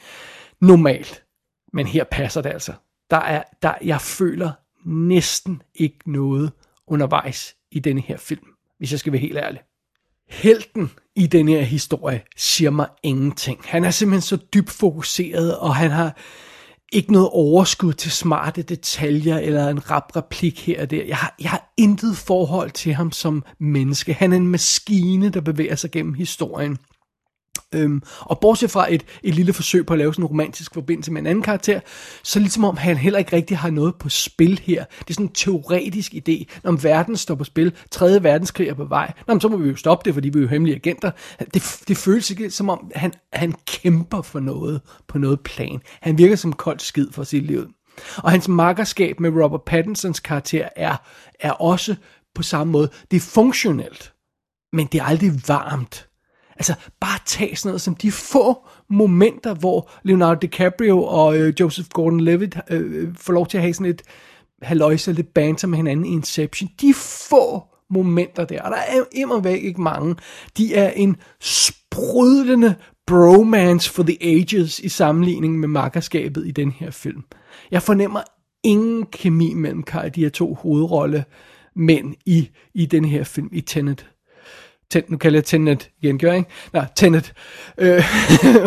Normalt. 0.61 1.23
Men 1.73 1.87
her 1.87 2.03
passer 2.03 2.41
det 2.41 2.49
altså. 2.49 2.73
Der 3.09 3.17
er, 3.17 3.43
der, 3.61 3.73
jeg 3.83 4.01
føler 4.01 4.51
næsten 4.85 5.61
ikke 5.75 6.11
noget 6.11 6.51
undervejs 6.87 7.55
i 7.71 7.79
denne 7.79 8.01
her 8.01 8.17
film, 8.17 8.45
hvis 8.77 8.91
jeg 8.91 8.99
skal 8.99 9.13
være 9.13 9.21
helt 9.21 9.37
ærlig. 9.37 9.61
Helten 10.29 10.91
i 11.15 11.27
den 11.27 11.47
her 11.47 11.61
historie 11.61 12.21
siger 12.37 12.71
mig 12.71 12.87
ingenting. 13.03 13.59
Han 13.63 13.83
er 13.83 13.91
simpelthen 13.91 14.21
så 14.21 14.37
dybt 14.53 14.69
fokuseret, 14.69 15.57
og 15.57 15.75
han 15.75 15.91
har 15.91 16.17
ikke 16.93 17.11
noget 17.11 17.29
overskud 17.31 17.93
til 17.93 18.11
smarte 18.11 18.61
detaljer 18.61 19.37
eller 19.37 19.67
en 19.67 19.91
rap 19.91 20.15
replik 20.15 20.65
her 20.65 20.81
og 20.81 20.91
der. 20.91 21.03
Jeg 21.05 21.17
har, 21.17 21.35
jeg 21.41 21.49
har 21.49 21.73
intet 21.77 22.17
forhold 22.17 22.71
til 22.71 22.93
ham 22.93 23.11
som 23.11 23.43
menneske. 23.59 24.13
Han 24.13 24.33
er 24.33 24.37
en 24.37 24.47
maskine, 24.47 25.29
der 25.29 25.41
bevæger 25.41 25.75
sig 25.75 25.91
gennem 25.91 26.13
historien. 26.13 26.77
Øhm, 27.75 28.01
og 28.19 28.39
bortset 28.39 28.71
fra 28.71 28.93
et, 28.93 29.05
et 29.23 29.35
lille 29.35 29.53
forsøg 29.53 29.85
på 29.85 29.93
at 29.93 29.99
lave 29.99 30.13
sådan 30.13 30.23
en 30.23 30.27
romantisk 30.27 30.73
forbindelse 30.73 31.11
med 31.11 31.21
en 31.21 31.27
anden 31.27 31.43
karakter, 31.43 31.79
så 32.23 32.39
ligesom 32.39 32.63
om 32.63 32.77
han 32.77 32.97
heller 32.97 33.19
ikke 33.19 33.35
rigtig 33.35 33.57
har 33.57 33.69
noget 33.69 33.95
på 33.95 34.09
spil 34.09 34.59
her. 34.63 34.85
Det 34.99 35.09
er 35.09 35.13
sådan 35.13 35.25
en 35.25 35.33
teoretisk 35.33 36.13
idé. 36.13 36.43
Når 36.63 36.71
verden 36.71 37.17
står 37.17 37.35
på 37.35 37.43
spil, 37.43 37.73
3. 37.91 38.23
verdenskrig 38.23 38.67
er 38.67 38.73
på 38.73 38.85
vej, 38.85 39.13
Nå, 39.27 39.39
så 39.39 39.49
må 39.49 39.57
vi 39.57 39.69
jo 39.69 39.75
stoppe 39.75 40.05
det, 40.05 40.13
fordi 40.13 40.29
vi 40.29 40.39
er 40.39 40.43
jo 40.43 40.47
hemmelige 40.47 40.75
agenter. 40.75 41.11
Det, 41.53 41.81
det 41.87 41.97
føles 41.97 42.29
ikke 42.29 42.49
som 42.49 42.69
om, 42.69 42.91
han, 42.95 43.13
han 43.33 43.55
kæmper 43.67 44.21
for 44.21 44.39
noget 44.39 44.81
på 45.07 45.17
noget 45.17 45.39
plan. 45.39 45.81
Han 46.01 46.17
virker 46.17 46.35
som 46.35 46.53
koldt 46.53 46.81
skid 46.81 47.07
for 47.11 47.23
sit 47.23 47.43
liv. 47.43 47.67
Og 48.17 48.31
hans 48.31 48.47
makkerskab 48.47 49.19
med 49.19 49.29
Robert 49.43 49.61
Pattinsons 49.65 50.19
karakter 50.19 50.69
er, 50.75 50.95
er 51.39 51.51
også 51.51 51.95
på 52.35 52.43
samme 52.43 52.71
måde. 52.71 52.89
Det 53.11 53.17
er 53.17 53.21
funktionelt, 53.21 54.13
men 54.73 54.87
det 54.87 54.99
er 54.99 55.05
aldrig 55.05 55.31
varmt. 55.47 56.07
Altså, 56.55 56.73
bare 56.99 57.19
tag 57.25 57.57
sådan 57.57 57.69
noget 57.69 57.81
som 57.81 57.95
de 57.95 58.11
få 58.11 58.67
momenter, 58.89 59.53
hvor 59.53 59.89
Leonardo 60.03 60.39
DiCaprio 60.39 61.03
og 61.03 61.37
øh, 61.37 61.53
Joseph 61.59 61.87
Gordon-Levitt 61.99 62.73
øh, 62.73 63.03
øh 63.03 63.15
får 63.15 63.33
lov 63.33 63.47
til 63.47 63.57
at 63.57 63.61
have 63.61 63.73
sådan 63.73 63.91
et 63.91 64.01
haløjse, 64.61 65.13
lidt 65.13 65.33
banter 65.33 65.67
med 65.67 65.77
hinanden 65.77 66.05
i 66.05 66.09
Inception. 66.09 66.69
De 66.81 66.93
få 67.29 67.63
momenter 67.89 68.45
der, 68.45 68.61
og 68.61 68.71
der 68.71 68.77
er 68.77 68.95
jo 69.21 69.37
væk 69.37 69.63
ikke 69.63 69.81
mange, 69.81 70.15
de 70.57 70.75
er 70.75 70.89
en 70.89 71.15
sprudlende 71.41 72.75
bromance 73.07 73.91
for 73.91 74.03
the 74.03 74.17
ages 74.21 74.79
i 74.79 74.89
sammenligning 74.89 75.59
med 75.59 75.67
makkerskabet 75.67 76.47
i 76.47 76.51
den 76.51 76.71
her 76.71 76.91
film. 76.91 77.23
Jeg 77.71 77.81
fornemmer 77.81 78.21
ingen 78.63 79.05
kemi 79.05 79.53
mellem 79.53 79.83
de 80.15 80.21
her 80.21 80.29
to 80.29 80.53
hovedrolle 80.53 81.25
mænd 81.75 82.15
i, 82.25 82.49
i 82.73 82.85
den 82.85 83.05
her 83.05 83.23
film, 83.23 83.49
i 83.51 83.61
Tenet. 83.61 84.12
Ten, 84.93 85.03
nu 85.07 85.17
kalder 85.17 85.37
jeg 85.37 85.45
Tenet 85.45 85.89
igen, 86.01 86.19
gør 86.19 86.27
jeg 86.27 86.37
ikke? 86.37 86.49
Nej, 86.73 86.85
Tenet. 86.95 87.33
Øh, 87.77 88.03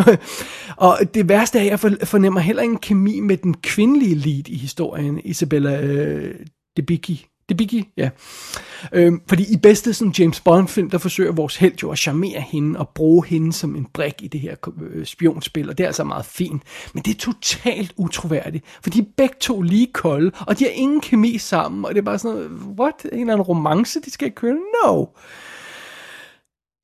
og 0.87 0.99
det 1.13 1.29
værste 1.29 1.59
er, 1.59 1.63
at 1.63 1.69
jeg 1.69 2.07
fornemmer 2.07 2.39
heller 2.39 2.63
ingen 2.63 2.77
kemi 2.77 3.19
med 3.19 3.37
den 3.37 3.53
kvindelige 3.53 4.15
lead 4.15 4.47
i 4.47 4.57
historien, 4.57 5.21
Isabella 5.23 5.81
øh, 5.81 6.35
Debicki. 6.77 7.27
Debicki, 7.49 7.89
ja. 7.97 8.09
Øh, 8.93 9.13
fordi 9.27 9.53
i 9.53 9.57
bedste 9.57 9.93
sådan 9.93 10.13
James 10.19 10.39
Bond-film, 10.39 10.89
der 10.89 10.97
forsøger 10.97 11.31
vores 11.31 11.57
held 11.57 11.73
jo 11.83 11.91
at 11.91 11.97
charmere 11.97 12.41
hende 12.41 12.79
og 12.79 12.89
bruge 12.89 13.25
hende 13.25 13.53
som 13.53 13.75
en 13.75 13.87
brik 13.93 14.13
i 14.21 14.27
det 14.27 14.39
her 14.39 14.55
øh, 14.81 15.05
spionspil, 15.05 15.69
og 15.69 15.77
det 15.77 15.83
er 15.83 15.87
altså 15.87 16.03
meget 16.03 16.25
fint. 16.25 16.61
Men 16.93 17.03
det 17.03 17.11
er 17.11 17.17
totalt 17.17 17.93
utroværdigt, 17.97 18.65
for 18.83 18.89
de 18.89 18.99
er 18.99 19.05
begge 19.17 19.35
to 19.39 19.61
lige 19.61 19.87
kolde, 19.93 20.31
og 20.47 20.59
de 20.59 20.63
har 20.63 20.71
ingen 20.71 21.01
kemi 21.01 21.37
sammen, 21.37 21.85
og 21.85 21.95
det 21.95 22.01
er 22.01 22.05
bare 22.05 22.19
sådan 22.19 22.37
noget, 22.37 22.51
what? 22.79 22.95
En 23.03 23.19
eller 23.19 23.33
anden 23.33 23.41
romance, 23.41 24.01
de 24.01 24.11
skal 24.11 24.31
køre? 24.31 24.55
No! 24.83 25.05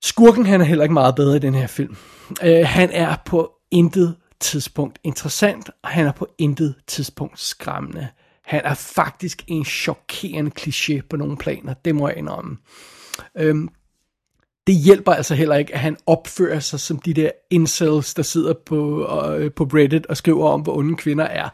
Skurken 0.03 0.45
han 0.45 0.61
er 0.61 0.65
heller 0.65 0.83
ikke 0.83 0.93
meget 0.93 1.15
bedre 1.15 1.35
i 1.35 1.39
den 1.39 1.55
her 1.55 1.67
film. 1.67 1.95
Øh, 2.43 2.65
han 2.65 2.89
er 2.91 3.15
på 3.25 3.51
intet 3.71 4.15
tidspunkt 4.39 4.99
interessant, 5.03 5.69
og 5.83 5.89
han 5.89 6.05
er 6.05 6.11
på 6.11 6.27
intet 6.37 6.75
tidspunkt 6.87 7.39
skræmmende. 7.39 8.07
Han 8.45 8.61
er 8.63 8.73
faktisk 8.73 9.43
en 9.47 9.65
chokerende 9.65 10.51
kliché 10.59 11.01
på 11.09 11.17
nogle 11.17 11.37
planer, 11.37 11.73
det 11.73 11.95
må 11.95 12.07
jeg 12.07 12.17
indrømme. 12.17 12.57
Øhm, 13.37 13.69
det 14.67 14.75
hjælper 14.75 15.11
altså 15.11 15.35
heller 15.35 15.55
ikke, 15.55 15.73
at 15.73 15.79
han 15.79 15.97
opfører 16.05 16.59
sig 16.59 16.79
som 16.79 16.99
de 16.99 17.13
der 17.13 17.31
incels, 17.49 18.13
der 18.13 18.23
sidder 18.23 18.53
på, 18.65 19.07
øh, 19.37 19.51
på 19.51 19.63
Reddit 19.63 20.05
og 20.05 20.17
skriver 20.17 20.49
om, 20.49 20.61
hvor 20.61 20.77
onde 20.77 20.95
kvinder 20.95 21.25
er. 21.25 21.49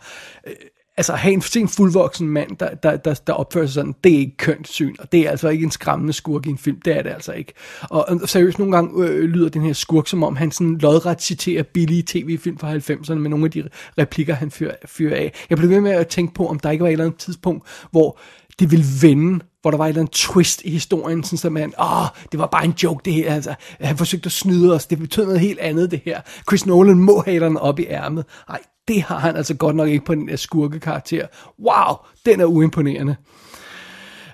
Øh, 0.48 0.54
altså 1.00 1.14
have 1.14 1.34
en, 1.34 1.44
en 1.56 1.68
fuldvoksen 1.68 2.30
mand, 2.30 2.58
der, 2.58 2.76
der, 2.76 2.98
der, 2.98 3.14
der 3.14 3.34
opfører 3.34 3.66
sig 3.66 3.74
sådan, 3.74 3.96
det 4.04 4.14
er 4.14 4.18
ikke 4.18 4.38
kønt 4.38 4.68
syn, 4.68 4.96
og 5.00 5.12
det 5.12 5.20
er 5.20 5.32
altså 5.32 5.50
ikke 5.50 5.64
en 5.64 5.72
skræmmende 5.72 6.14
skurk 6.14 6.46
i 6.46 6.50
en 6.50 6.58
film, 6.58 6.82
det 6.86 6.98
er 6.98 7.02
det 7.02 7.10
altså 7.10 7.32
ikke. 7.32 7.54
Og, 7.82 8.10
og 8.10 8.30
seriøst, 8.30 8.60
nogle 8.60 8.76
gange 8.76 9.08
øh, 9.08 9.24
lyder 9.24 9.50
den 9.50 9.62
her 9.62 9.74
skurk, 9.74 10.08
som 10.08 10.24
om 10.24 10.36
han 10.36 10.52
sådan 10.52 10.78
lodret 10.78 11.22
citerer 11.22 11.64
billige 11.64 12.04
tv-film 12.08 12.58
fra 12.58 12.76
90'erne 12.76 13.14
med 13.14 13.30
nogle 13.30 13.46
af 13.46 13.52
de 13.52 13.70
replikker, 13.98 14.34
han 14.34 14.52
fyrer, 14.52 14.76
fyr 14.86 15.16
af. 15.16 15.34
Jeg 15.50 15.58
blev 15.58 15.70
ved 15.70 15.82
med 15.82 15.92
at 15.92 16.08
tænke 16.08 16.34
på, 16.34 16.48
om 16.48 16.60
der 16.60 16.72
ikke 16.72 16.82
var 16.82 16.88
et 16.88 16.92
eller 16.92 17.06
andet 17.06 17.20
tidspunkt, 17.20 17.68
hvor 17.92 18.20
det 18.60 18.72
ville 18.72 18.86
vende, 19.02 19.40
hvor 19.62 19.72
der 19.72 19.78
var 19.78 19.86
et 19.86 19.90
eller 19.90 20.02
andet 20.02 20.14
twist 20.14 20.62
i 20.66 20.70
historien, 20.70 21.24
sådan 21.24 21.38
så 21.38 21.50
man, 21.50 21.74
åh, 21.80 22.06
det 22.32 22.40
var 22.40 22.48
bare 22.48 22.66
en 22.66 22.74
joke 22.84 23.02
det 23.06 23.14
her, 23.14 23.34
altså, 23.34 23.56
han 23.82 23.98
forsøgte 23.98 24.28
at 24.28 24.32
snyde 24.32 24.74
os, 24.76 24.86
det 24.86 25.00
betød 25.00 25.26
noget 25.26 25.40
helt 25.40 25.60
andet 25.60 25.92
det 25.92 26.02
her. 26.06 26.22
Chris 26.50 26.66
Nolan 26.66 27.00
må 27.00 27.24
have 27.26 27.46
den 27.46 27.58
op 27.58 27.80
i 27.80 27.86
ærmet. 27.86 28.26
Nej, 28.50 28.60
det 28.88 29.02
har 29.02 29.20
han 29.20 29.36
altså 29.36 29.54
godt 29.54 29.76
nok 29.76 29.90
ikke 29.90 30.06
på 30.06 30.16
den 30.16 30.28
der 30.28 30.36
skurkekarakter. 30.36 31.28
Wow, 31.60 31.96
den 32.26 32.40
er 32.42 32.46
uimponerende. 32.46 33.16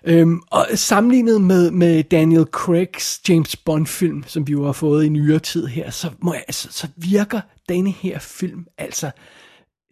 Øhm, 0.07 0.41
og 0.51 0.67
sammenlignet 0.75 1.41
med, 1.41 1.71
med 1.71 2.03
Daniel 2.03 2.45
Craigs 2.51 3.21
James 3.29 3.55
Bond 3.55 3.87
film, 3.87 4.23
som 4.27 4.47
vi 4.47 4.51
jo 4.51 4.65
har 4.65 4.71
fået 4.71 5.05
i 5.05 5.09
nyere 5.09 5.39
tid 5.39 5.65
her, 5.65 5.89
så, 5.89 6.09
må 6.19 6.33
jeg, 6.33 6.43
altså, 6.47 6.67
så 6.71 6.87
virker 6.97 7.41
denne 7.69 7.91
her 7.91 8.19
film 8.19 8.65
altså 8.77 9.11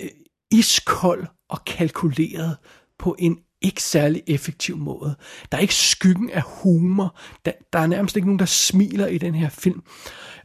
øh, 0.02 0.10
iskold 0.52 1.26
og 1.50 1.66
kalkuleret 1.66 2.58
på 3.00 3.16
en 3.20 3.38
ikke 3.64 3.84
særlig 3.84 4.24
effektiv 4.28 4.78
måde. 4.78 5.16
Der 5.52 5.58
er 5.58 5.62
ikke 5.62 5.76
skyggen 5.76 6.30
af 6.30 6.42
humor. 6.46 7.16
Der, 7.46 7.52
der 7.74 7.80
er 7.80 7.88
nærmest 7.88 8.16
ikke 8.16 8.28
nogen, 8.28 8.40
der 8.40 8.46
smiler 8.46 9.08
i 9.08 9.18
den 9.18 9.36
her 9.36 9.50
film. 9.50 9.84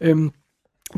Øhm, 0.01 0.33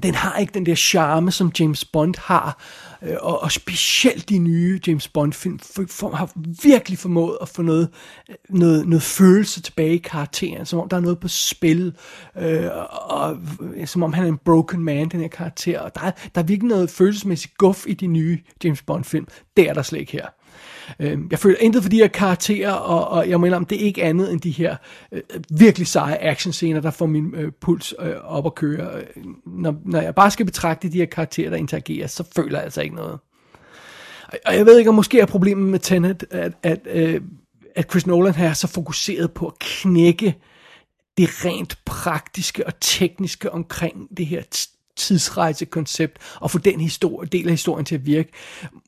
den 0.02 0.14
har 0.14 0.38
ikke 0.38 0.54
den 0.54 0.66
der 0.66 0.74
charme, 0.74 1.30
som 1.30 1.52
James 1.60 1.84
Bond 1.84 2.14
har, 2.18 2.62
øh, 3.02 3.16
og, 3.20 3.42
og 3.42 3.52
specielt 3.52 4.28
de 4.28 4.38
nye 4.38 4.80
James 4.86 5.08
Bond-film 5.08 5.58
for, 5.58 5.84
for, 5.88 6.10
har 6.10 6.32
virkelig 6.62 6.98
formået 6.98 7.38
at 7.40 7.48
få 7.48 7.62
noget, 7.62 7.88
noget, 8.48 8.88
noget 8.88 9.02
følelse 9.02 9.62
tilbage 9.62 9.94
i 9.94 9.98
karakteren, 9.98 10.66
som 10.66 10.80
om 10.80 10.88
der 10.88 10.96
er 10.96 11.00
noget 11.00 11.20
på 11.20 11.28
spil, 11.28 11.96
øh, 12.38 12.68
og, 12.74 13.10
og 13.10 13.38
som 13.84 14.02
om 14.02 14.12
han 14.12 14.24
er 14.24 14.28
en 14.28 14.38
broken 14.44 14.84
man, 14.84 15.08
den 15.08 15.20
her 15.20 15.28
karakter, 15.28 15.80
og 15.80 15.94
der 15.94 16.00
er, 16.00 16.10
der 16.34 16.40
er 16.40 16.46
virkelig 16.46 16.68
noget 16.68 16.90
følelsesmæssigt 16.90 17.56
guf 17.56 17.86
i 17.86 17.94
de 17.94 18.06
nye 18.06 18.38
James 18.64 18.82
Bond-film. 18.82 19.26
Det 19.56 19.68
er 19.68 19.74
der 19.74 19.82
slet 19.82 20.00
ikke 20.00 20.12
her. 20.12 20.26
Øh, 21.00 21.18
jeg 21.30 21.38
føler 21.38 21.56
intet 21.60 21.82
for 21.82 21.90
de 21.90 21.96
her 21.96 22.08
karakterer, 22.08 22.72
og, 22.72 23.08
og 23.08 23.28
jeg 23.28 23.40
mener, 23.40 23.56
om 23.56 23.64
det 23.64 23.80
er 23.80 23.86
ikke 23.86 24.02
andet 24.02 24.32
end 24.32 24.40
de 24.40 24.50
her 24.50 24.76
øh, 25.12 25.22
virkelig 25.50 25.86
seje 25.86 26.18
actionscener, 26.20 26.80
der 26.80 26.90
får 26.90 27.06
min 27.06 27.34
øh, 27.34 27.52
puls 27.60 27.94
øh, 28.00 28.14
op 28.24 28.46
at 28.46 28.54
køre. 28.54 28.96
Øh, 28.96 29.24
når, 29.46 29.74
når 29.84 30.00
jeg 30.00 30.14
bare 30.14 30.30
skal 30.30 30.46
betragte 30.46 30.88
de 30.88 30.98
her 30.98 31.06
karakterer, 31.06 31.50
der 31.50 31.56
interagerer, 31.56 32.06
så 32.06 32.24
føler 32.36 32.58
jeg 32.58 32.64
altså 32.64 32.82
ikke 32.82 32.94
noget. 32.94 33.18
Og 34.46 34.56
jeg 34.56 34.66
ved 34.66 34.78
ikke, 34.78 34.88
om 34.88 34.94
måske 34.94 35.20
er 35.20 35.26
problemet 35.26 35.68
med 35.68 35.78
Tenet, 35.78 36.24
at, 36.30 36.52
at, 36.62 36.80
øh, 36.86 37.20
at 37.76 37.90
Chris 37.90 38.06
Nolan 38.06 38.34
her 38.34 38.48
er 38.48 38.52
så 38.52 38.66
fokuseret 38.66 39.32
på 39.32 39.46
at 39.46 39.58
knække 39.58 40.36
det 41.16 41.44
rent 41.44 41.78
praktiske 41.84 42.66
og 42.66 42.72
tekniske 42.80 43.52
omkring 43.52 44.08
det 44.16 44.26
her 44.26 44.42
tidsrejsekoncept 45.00 46.18
og 46.40 46.50
få 46.50 46.58
den 46.58 46.80
historie, 46.80 47.28
del 47.28 47.46
af 47.46 47.52
historien 47.52 47.84
til 47.84 47.94
at 47.94 48.06
virke. 48.06 48.32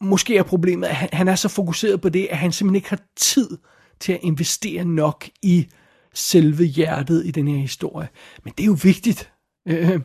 Måske 0.01 0.37
er 0.37 0.43
problemet, 0.43 0.87
at 0.87 0.95
han, 0.95 1.09
han 1.13 1.29
er 1.29 1.35
så 1.35 1.49
fokuseret 1.49 2.01
på 2.01 2.09
det, 2.09 2.27
at 2.31 2.39
han 2.39 2.53
simpelthen 2.53 2.77
ikke 2.77 2.91
har 2.91 3.01
tid 3.17 3.59
til 4.01 4.13
at 4.13 4.21
investere 4.23 4.85
nok 4.85 5.29
i 5.43 5.67
selve 6.15 6.65
hjertet 6.65 7.27
i 7.27 7.31
den 7.31 7.49
her 7.49 7.57
historie. 7.57 8.09
Men 8.45 8.53
det 8.59 8.63
er 8.63 8.67
jo 8.67 8.77
vigtigt. 8.83 9.33
Øh, 9.69 10.01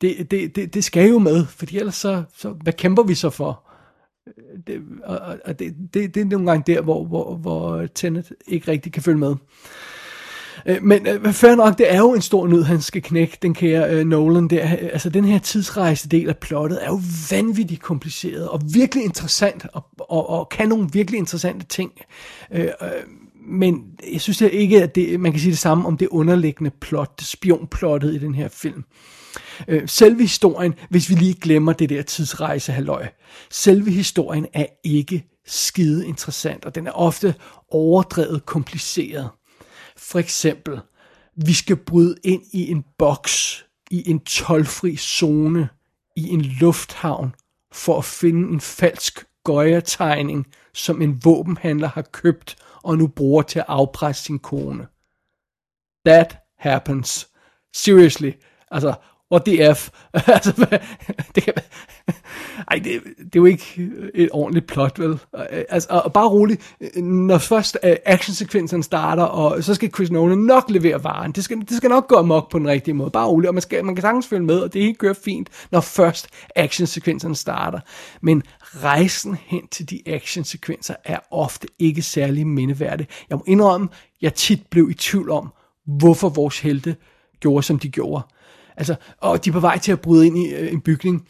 det, 0.00 0.30
det, 0.30 0.56
det, 0.56 0.74
det 0.74 0.84
skal 0.84 1.08
jo 1.08 1.18
med, 1.18 1.46
for 1.46 1.66
ellers 1.72 1.94
så, 1.94 2.22
så 2.36 2.50
hvad 2.50 2.72
kæmper 2.72 3.02
vi 3.02 3.14
så 3.14 3.30
for? 3.30 3.70
Øh, 4.26 4.58
det, 4.66 4.82
og, 5.04 5.38
og 5.44 5.58
det, 5.58 5.74
det, 5.94 6.14
det 6.14 6.20
er 6.20 6.24
nogle 6.24 6.50
gange 6.50 6.72
der, 6.72 6.80
hvor, 6.80 7.04
hvor, 7.04 7.36
hvor 7.36 7.86
Tenet 7.94 8.32
ikke 8.46 8.70
rigtig 8.70 8.92
kan 8.92 9.02
følge 9.02 9.18
med. 9.18 9.34
Øh, 10.66 10.82
men 10.82 11.06
øh, 11.06 11.32
fair 11.32 11.54
nok, 11.54 11.78
det 11.78 11.92
er 11.92 11.98
jo 11.98 12.14
en 12.14 12.22
stor 12.22 12.46
nød, 12.46 12.62
han 12.62 12.80
skal 12.80 13.02
knække, 13.02 13.38
den 13.42 13.54
kære 13.54 13.90
øh, 13.90 14.06
Nolan 14.06 14.48
der. 14.48 14.64
Øh, 14.64 14.88
altså, 14.92 15.08
den 15.08 15.24
her 15.24 15.38
tidsrejse 15.38 16.08
del 16.08 16.28
af 16.28 16.36
plottet 16.36 16.78
er 16.84 16.86
jo 16.86 17.00
vanvittigt 17.30 17.82
kompliceret, 17.82 18.48
og 18.48 18.60
virkelig 18.74 19.04
interessant, 19.04 19.66
og, 19.72 19.84
og, 19.98 20.30
og 20.30 20.48
kan 20.48 20.68
nogle 20.68 20.88
virkelig 20.92 21.18
interessante 21.18 21.66
ting. 21.66 21.92
Øh, 22.52 22.68
øh, 22.82 22.90
men 23.46 23.84
jeg 24.12 24.20
synes 24.20 24.40
ikke, 24.40 24.82
at 24.82 24.94
det, 24.94 25.20
man 25.20 25.32
kan 25.32 25.40
sige 25.40 25.50
det 25.50 25.58
samme 25.58 25.86
om 25.86 25.96
det 25.96 26.08
underliggende 26.08 26.70
plot, 26.80 27.18
det 27.18 27.26
spionplottet 27.26 28.14
i 28.14 28.18
den 28.18 28.34
her 28.34 28.48
film. 28.48 28.84
Øh, 29.68 29.82
selve 29.86 30.22
historien, 30.22 30.74
hvis 30.90 31.10
vi 31.10 31.14
lige 31.14 31.34
glemmer 31.34 31.72
det 31.72 31.88
der 31.88 32.02
tidsrejse 32.02 32.72
halløj, 32.72 33.06
selve 33.50 33.90
historien 33.90 34.46
er 34.52 34.66
ikke 34.84 35.24
skide 35.46 36.06
interessant, 36.06 36.64
og 36.64 36.74
den 36.74 36.86
er 36.86 36.92
ofte 36.92 37.34
overdrevet 37.70 38.46
kompliceret. 38.46 39.28
For 40.02 40.18
eksempel, 40.18 40.80
vi 41.34 41.52
skal 41.52 41.76
bryde 41.76 42.16
ind 42.24 42.42
i 42.52 42.70
en 42.70 42.84
boks 42.98 43.66
i 43.90 44.10
en 44.10 44.20
tolvfri 44.20 44.96
zone 44.96 45.68
i 46.16 46.28
en 46.28 46.40
lufthavn 46.40 47.34
for 47.72 47.98
at 47.98 48.04
finde 48.04 48.52
en 48.52 48.60
falsk 48.60 49.24
gøjertegning, 49.44 50.46
som 50.74 51.02
en 51.02 51.24
våbenhandler 51.24 51.88
har 51.88 52.02
købt 52.02 52.56
og 52.82 52.98
nu 52.98 53.06
bruger 53.06 53.42
til 53.42 53.58
at 53.58 53.64
afpresse 53.68 54.24
sin 54.24 54.38
kone. 54.38 54.86
That 56.06 56.38
happens. 56.58 57.28
Seriously. 57.74 58.30
Altså, 58.70 58.94
what 59.32 59.44
the 59.44 59.74
F? 59.74 59.90
altså, 60.14 60.52
det 61.34 61.42
kan, 61.42 61.54
ej, 62.70 62.76
det, 62.76 63.02
det 63.18 63.24
er 63.24 63.30
jo 63.36 63.44
ikke 63.44 63.90
et 64.14 64.28
ordentligt 64.32 64.66
plot, 64.66 64.98
vel? 64.98 65.18
Altså, 65.68 65.88
og 65.90 66.12
bare 66.12 66.28
roligt, 66.28 66.76
når 66.96 67.38
først 67.38 67.78
øh, 67.84 67.96
actionsekvensen 68.06 68.82
starter, 68.82 69.22
og 69.22 69.64
så 69.64 69.74
skal 69.74 69.90
Chris 69.94 70.10
Nolan 70.10 70.38
nok 70.38 70.64
levere 70.68 71.04
varen. 71.04 71.32
Det 71.32 71.44
skal, 71.44 71.60
det 71.60 71.76
skal 71.76 71.90
nok 71.90 72.08
gå 72.08 72.16
amok 72.16 72.50
på 72.50 72.58
den 72.58 72.68
rigtige 72.68 72.94
måde. 72.94 73.10
Bare 73.10 73.26
roligt, 73.26 73.48
og 73.48 73.54
man, 73.54 73.62
skal, 73.62 73.84
man 73.84 73.94
kan 73.94 74.02
sagtens 74.02 74.26
følge 74.26 74.44
med, 74.44 74.58
og 74.58 74.72
det 74.72 74.82
hele 74.82 74.94
kører 74.94 75.14
fint, 75.24 75.48
når 75.70 75.80
først 75.80 76.28
actionsekvensen 76.56 77.34
starter. 77.34 77.80
Men 78.20 78.42
rejsen 78.82 79.38
hen 79.46 79.66
til 79.66 79.90
de 79.90 80.02
actionsekvenser 80.06 80.94
er 81.04 81.18
ofte 81.30 81.68
ikke 81.78 82.02
særlig 82.02 82.46
mindeværdig. 82.46 83.06
Jeg 83.30 83.38
må 83.38 83.44
indrømme, 83.46 83.88
jeg 84.22 84.34
tit 84.34 84.66
blev 84.70 84.90
i 84.90 84.94
tvivl 84.94 85.30
om, 85.30 85.52
hvorfor 85.86 86.28
vores 86.28 86.60
helte 86.60 86.96
gjorde, 87.40 87.62
som 87.62 87.78
de 87.78 87.88
gjorde. 87.88 88.22
Altså, 88.76 88.94
og 89.18 89.44
de 89.44 89.50
er 89.50 89.52
på 89.52 89.60
vej 89.60 89.78
til 89.78 89.92
at 89.92 90.00
bryde 90.00 90.26
ind 90.26 90.38
i 90.38 90.54
øh, 90.54 90.72
en 90.72 90.80
bygning, 90.80 91.28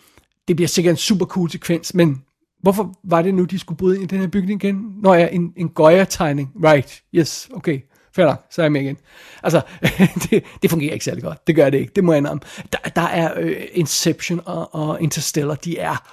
det 0.49 0.57
bliver 0.57 0.69
sikkert 0.69 0.93
en 0.93 0.97
super 0.97 1.27
cool 1.27 1.51
sekvens, 1.51 1.95
men 1.95 2.23
hvorfor 2.63 2.95
var 3.05 3.23
det 3.23 3.35
nu, 3.35 3.45
de 3.45 3.59
skulle 3.59 3.79
bryde 3.79 3.95
ind 3.95 4.05
i 4.05 4.07
den 4.07 4.21
her 4.21 4.27
bygning 4.27 4.65
igen? 4.65 4.95
Når 5.03 5.15
ja, 5.15 5.29
en, 5.33 5.53
en 5.57 5.69
Goya-tegning. 5.69 6.53
Right, 6.65 7.03
yes, 7.15 7.49
okay. 7.55 7.81
Fair 8.15 8.27
nok, 8.27 8.47
så 8.51 8.63
er 8.63 8.65
jeg 8.65 8.73
med 8.73 8.81
igen. 8.81 8.97
Altså, 9.43 9.61
det, 10.31 10.45
det 10.63 10.71
fungerer 10.71 10.93
ikke 10.93 11.05
særlig 11.05 11.23
godt. 11.23 11.47
Det 11.47 11.57
gør 11.57 11.71
det 11.71 11.79
ikke, 11.79 11.93
det 11.97 12.05
må 12.05 12.13
jeg 12.13 12.27
om. 12.27 12.43
Der, 12.73 12.79
der 12.97 13.03
er 13.03 13.33
øh, 13.41 13.57
Inception 13.73 14.41
og, 14.45 14.75
og 14.75 15.03
Interstellar, 15.03 15.55
de 15.55 15.79
er 15.79 16.09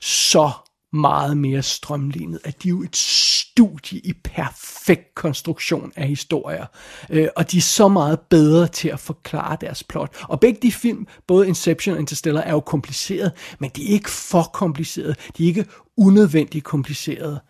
så 0.00 0.50
meget 0.92 1.36
mere 1.36 1.62
strømlignet, 1.62 2.40
at 2.44 2.62
de 2.62 2.68
er 2.68 2.70
jo 2.70 2.82
et 2.82 2.96
studie 2.96 3.98
i 3.98 4.12
perfekt 4.24 5.14
konstruktion 5.14 5.92
af 5.96 6.08
historier, 6.08 6.66
øh, 7.10 7.28
og 7.36 7.52
de 7.52 7.56
er 7.56 7.62
så 7.62 7.88
meget 7.88 8.20
bedre 8.20 8.66
til 8.68 8.88
at 8.88 9.00
forklare 9.00 9.56
deres 9.60 9.84
plot. 9.84 10.16
Og 10.28 10.40
begge 10.40 10.58
de 10.62 10.72
film, 10.72 11.06
både 11.26 11.48
Inception 11.48 11.94
og 11.94 12.00
Interstellar, 12.00 12.40
er 12.40 12.52
jo 12.52 12.60
kompliceret, 12.60 13.32
men 13.58 13.70
de 13.76 13.84
er 13.84 13.92
ikke 13.92 14.10
for 14.10 14.42
komplicerede, 14.42 15.14
de 15.36 15.42
er 15.42 15.46
ikke 15.48 15.66
unødvendigt 15.96 16.64
komplicerede, 16.64 17.40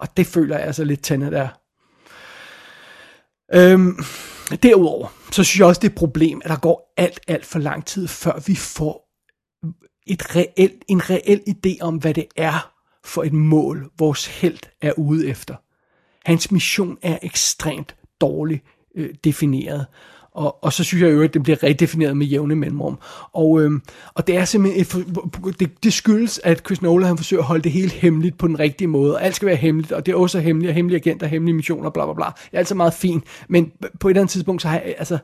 og 0.00 0.16
det 0.16 0.26
føler 0.26 0.56
jeg 0.56 0.66
altså 0.66 0.84
lidt 0.84 1.02
tændet 1.02 1.32
der. 1.32 1.48
Øhm, 3.54 3.98
derudover, 4.62 5.08
så 5.32 5.44
synes 5.44 5.58
jeg 5.58 5.66
også, 5.66 5.78
det 5.78 5.88
er 5.88 5.92
et 5.92 5.98
problem, 5.98 6.40
at 6.44 6.50
der 6.50 6.56
går 6.56 6.92
alt, 6.96 7.20
alt 7.28 7.46
for 7.46 7.58
lang 7.58 7.86
tid, 7.86 8.08
før 8.08 8.42
vi 8.46 8.54
får 8.54 9.04
et 10.06 10.36
reelt, 10.36 10.84
en 10.88 11.10
reel 11.10 11.40
idé 11.48 11.78
om, 11.80 11.96
hvad 11.96 12.14
det 12.14 12.26
er, 12.36 12.73
for 13.04 13.22
et 13.22 13.32
mål, 13.32 13.90
vores 13.98 14.26
held 14.26 14.58
er 14.82 14.92
ude 14.96 15.28
efter. 15.28 15.54
Hans 16.24 16.50
mission 16.50 16.98
er 17.02 17.18
ekstremt 17.22 17.96
dårligt 18.20 18.64
øh, 18.94 19.08
defineret. 19.24 19.86
Og, 20.34 20.64
og 20.64 20.72
så 20.72 20.84
synes 20.84 21.02
jeg 21.02 21.12
jo, 21.12 21.22
at 21.22 21.34
det 21.34 21.42
bliver 21.42 21.62
redefineret 21.62 22.16
med 22.16 22.26
jævne 22.26 22.56
mellemrum. 22.56 22.98
Og, 23.32 23.62
øhm, 23.62 23.82
og 24.14 24.26
det 24.26 24.36
er 24.36 24.44
simpelthen 24.44 25.02
et, 25.02 25.60
det, 25.60 25.84
det 25.84 25.92
skyldes, 25.92 26.40
at 26.44 26.62
Chris 26.66 26.82
Nolan 26.82 27.06
han 27.06 27.16
forsøger 27.16 27.40
at 27.40 27.46
holde 27.46 27.62
det 27.62 27.72
hele 27.72 27.90
hemmeligt 27.90 28.38
på 28.38 28.46
den 28.46 28.58
rigtige 28.58 28.88
måde. 28.88 29.20
Alt 29.20 29.36
skal 29.36 29.46
være 29.46 29.56
hemmeligt, 29.56 29.92
og 29.92 30.06
det 30.06 30.12
er 30.12 30.16
også 30.16 30.40
hemmeligt, 30.40 30.70
og 30.70 30.74
hemmelige 30.74 31.00
agenter, 31.00 31.26
hemmelige 31.26 31.56
missioner, 31.56 31.90
bla 31.90 32.04
bla 32.04 32.14
bla. 32.14 32.24
Det 32.24 32.48
er 32.52 32.58
altid 32.58 32.74
meget 32.74 32.94
fint, 32.94 33.24
men 33.48 33.72
på 34.00 34.08
et 34.08 34.12
eller 34.12 34.20
andet 34.20 34.32
tidspunkt, 34.32 34.62
så 34.62 34.68
har 34.68 34.74
jeg, 34.74 34.94
altså, 34.98 35.18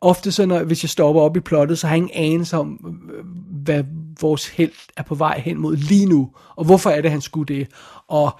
ofte 0.00 0.32
så, 0.32 0.46
når, 0.46 0.64
hvis 0.64 0.84
jeg 0.84 0.90
stopper 0.90 1.22
op 1.22 1.36
i 1.36 1.40
plottet, 1.40 1.78
så 1.78 1.86
har 1.86 1.94
jeg 1.94 1.96
ingen 1.96 2.32
anelse 2.34 2.56
om, 2.56 2.96
øh, 3.14 3.24
hvad 3.64 3.84
vores 4.20 4.48
held 4.48 4.72
er 4.96 5.02
på 5.02 5.14
vej 5.14 5.38
hen 5.38 5.58
mod 5.58 5.76
lige 5.76 6.06
nu, 6.06 6.30
og 6.56 6.64
hvorfor 6.64 6.90
er 6.90 7.00
det, 7.00 7.10
han 7.10 7.20
skulle 7.20 7.54
det. 7.54 7.68
Og 8.08 8.38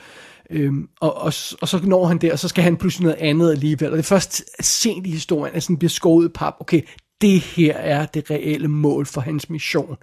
Øhm, 0.51 0.89
og, 1.01 1.15
og, 1.15 1.33
og 1.61 1.69
så 1.69 1.81
når 1.85 2.07
han 2.07 2.19
der, 2.19 2.33
og 2.33 2.39
så 2.39 2.49
skal 2.49 2.65
han 2.65 2.77
pludselig 2.77 3.05
noget 3.05 3.19
andet 3.19 3.51
alligevel. 3.51 3.91
Og 3.91 3.97
det 3.97 4.03
er 4.03 4.09
først 4.09 4.45
sent 4.61 5.07
i 5.07 5.11
historien, 5.11 5.55
at 5.55 5.63
sådan 5.63 5.77
bliver 5.77 5.91
skåret 5.91 6.33
pap. 6.33 6.55
Okay, 6.61 6.83
det 7.21 7.41
her 7.41 7.75
er 7.75 8.07
det 8.07 8.31
reelle 8.31 8.69
mål 8.69 9.07
for 9.07 9.21
hans 9.21 9.51
mission. 9.51 9.97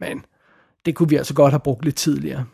Men 0.00 0.24
det 0.86 0.94
kunne 0.94 1.08
vi 1.08 1.16
altså 1.16 1.34
godt 1.34 1.52
have 1.52 1.60
brugt 1.60 1.84
lidt 1.84 1.96
tidligere. 1.96 2.44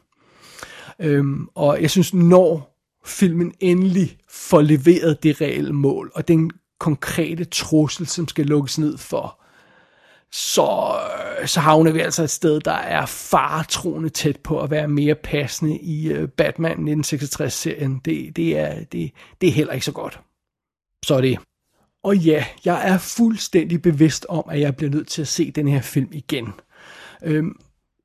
Øhm, 0.98 1.48
og 1.54 1.82
jeg 1.82 1.90
synes, 1.90 2.14
når 2.14 2.78
filmen 3.04 3.52
endelig 3.60 4.18
får 4.30 4.60
leveret 4.60 5.22
det 5.22 5.40
reelle 5.40 5.72
mål, 5.72 6.12
og 6.14 6.28
den 6.28 6.50
konkrete 6.80 7.44
trussel, 7.44 8.06
som 8.06 8.28
skal 8.28 8.46
lukkes 8.46 8.78
ned 8.78 8.98
for, 8.98 9.40
så, 10.32 10.96
så 11.46 11.60
havner 11.60 11.92
vi 11.92 12.00
altså 12.00 12.22
et 12.22 12.30
sted, 12.30 12.60
der 12.60 12.72
er 12.72 13.06
faretroende 13.06 14.08
tæt 14.08 14.36
på 14.36 14.60
at 14.60 14.70
være 14.70 14.88
mere 14.88 15.14
passende 15.14 15.78
i 15.78 16.08
øh, 16.08 16.28
Batman 16.28 16.88
1966-serien. 16.88 18.00
Det, 18.04 18.36
det, 18.36 18.58
er, 18.58 18.84
det, 18.84 19.12
det 19.40 19.48
er 19.48 19.52
heller 19.52 19.72
ikke 19.72 19.86
så 19.86 19.92
godt. 19.92 20.20
Så 21.04 21.14
er 21.14 21.20
det. 21.20 21.38
Og 22.02 22.16
ja, 22.16 22.44
jeg 22.64 22.88
er 22.88 22.98
fuldstændig 22.98 23.82
bevidst 23.82 24.26
om, 24.28 24.44
at 24.50 24.60
jeg 24.60 24.76
bliver 24.76 24.90
nødt 24.90 25.08
til 25.08 25.22
at 25.22 25.28
se 25.28 25.50
den 25.50 25.68
her 25.68 25.80
film 25.80 26.08
igen. 26.12 26.52
Øhm, 27.24 27.56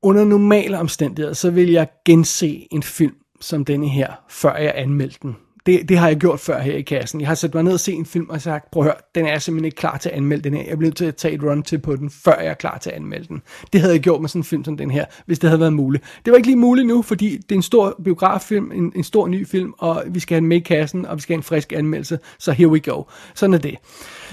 under 0.02 0.23
normale 0.23 0.80
omstændigheder, 0.80 1.34
så 1.34 1.52
vil 1.52 1.71
jeg 1.71 1.88
gense 2.06 2.67
en 2.71 2.84
film 2.84 3.15
som 3.41 3.65
denne 3.65 3.89
her, 3.89 4.13
før 4.30 4.56
jeg 4.56 4.73
anmeldte 4.76 5.19
den 5.21 5.36
det, 5.68 5.90
det 5.90 5.98
har 5.98 6.08
jeg 6.08 6.18
gjort 6.18 6.40
før 6.40 6.60
her 6.60 6.74
i 6.74 6.82
kassen. 6.82 7.22
Jeg 7.22 7.28
har 7.28 7.36
sat 7.36 7.54
mig 7.54 7.64
ned 7.64 7.74
og 7.74 7.80
set 7.80 7.96
en 7.96 8.06
film 8.06 8.30
og 8.30 8.42
sagt, 8.42 8.72
prøv 8.72 8.84
at 8.84 8.86
høre, 8.86 8.96
den 9.16 9.26
er 9.26 9.40
simpelthen 9.40 9.66
ikke 9.66 9.76
klar 9.76 9.98
til 9.98 10.10
at 10.10 10.16
anmelde 10.16 10.44
den 10.44 10.54
her. 10.54 10.64
Jeg 10.68 10.78
bliver 10.78 10.90
nødt 10.90 10.98
til 10.98 11.06
at 11.06 11.16
tage 11.16 11.34
et 11.34 11.44
run 11.44 11.64
til 11.64 11.80
på 11.80 11.96
den, 11.96 12.10
før 12.10 12.40
jeg 12.40 12.48
er 12.48 12.54
klar 12.54 12.78
til 12.78 12.90
at 12.90 12.96
anmelde 12.96 13.28
den. 13.28 13.42
Det 13.74 13.82
havde 13.82 13.94
jeg 13.94 14.02
gjort 14.02 14.22
med 14.22 14.30
sådan 14.30 14.40
en 14.40 14.44
film 14.44 14.64
som 14.64 14.78
den 14.78 14.92
her, 14.92 15.06
hvis 15.26 15.40
det 15.40 15.50
havde 15.50 15.60
været 15.60 15.74
muligt. 15.74 16.04
Det 16.26 16.32
var 16.32 16.38
ikke 16.38 16.48
lige 16.48 16.58
muligt 16.58 16.88
nu, 16.88 17.02
fordi 17.02 17.38
det 17.38 17.52
er 17.52 17.56
en 17.56 17.62
stor 17.62 18.00
biograffilm, 18.04 18.72
en, 18.72 18.92
en 18.96 19.04
stor 19.04 19.28
ny 19.28 19.48
film, 19.48 19.74
og 19.78 20.04
vi 20.08 20.20
skal 20.20 20.36
have 20.36 20.42
den 20.42 20.50
med 20.50 20.58
i 20.58 20.60
kassen, 20.60 21.06
og 21.06 21.18
vi 21.18 21.22
skal 21.22 21.34
have 21.34 21.40
en 21.40 21.44
frisk 21.44 21.74
anmeldelse, 21.74 22.20
så 22.40 22.52
here 22.52 22.70
we 22.70 22.80
go. 22.80 23.04
Sådan 23.36 23.54
er 23.54 23.58
det. 23.58 23.76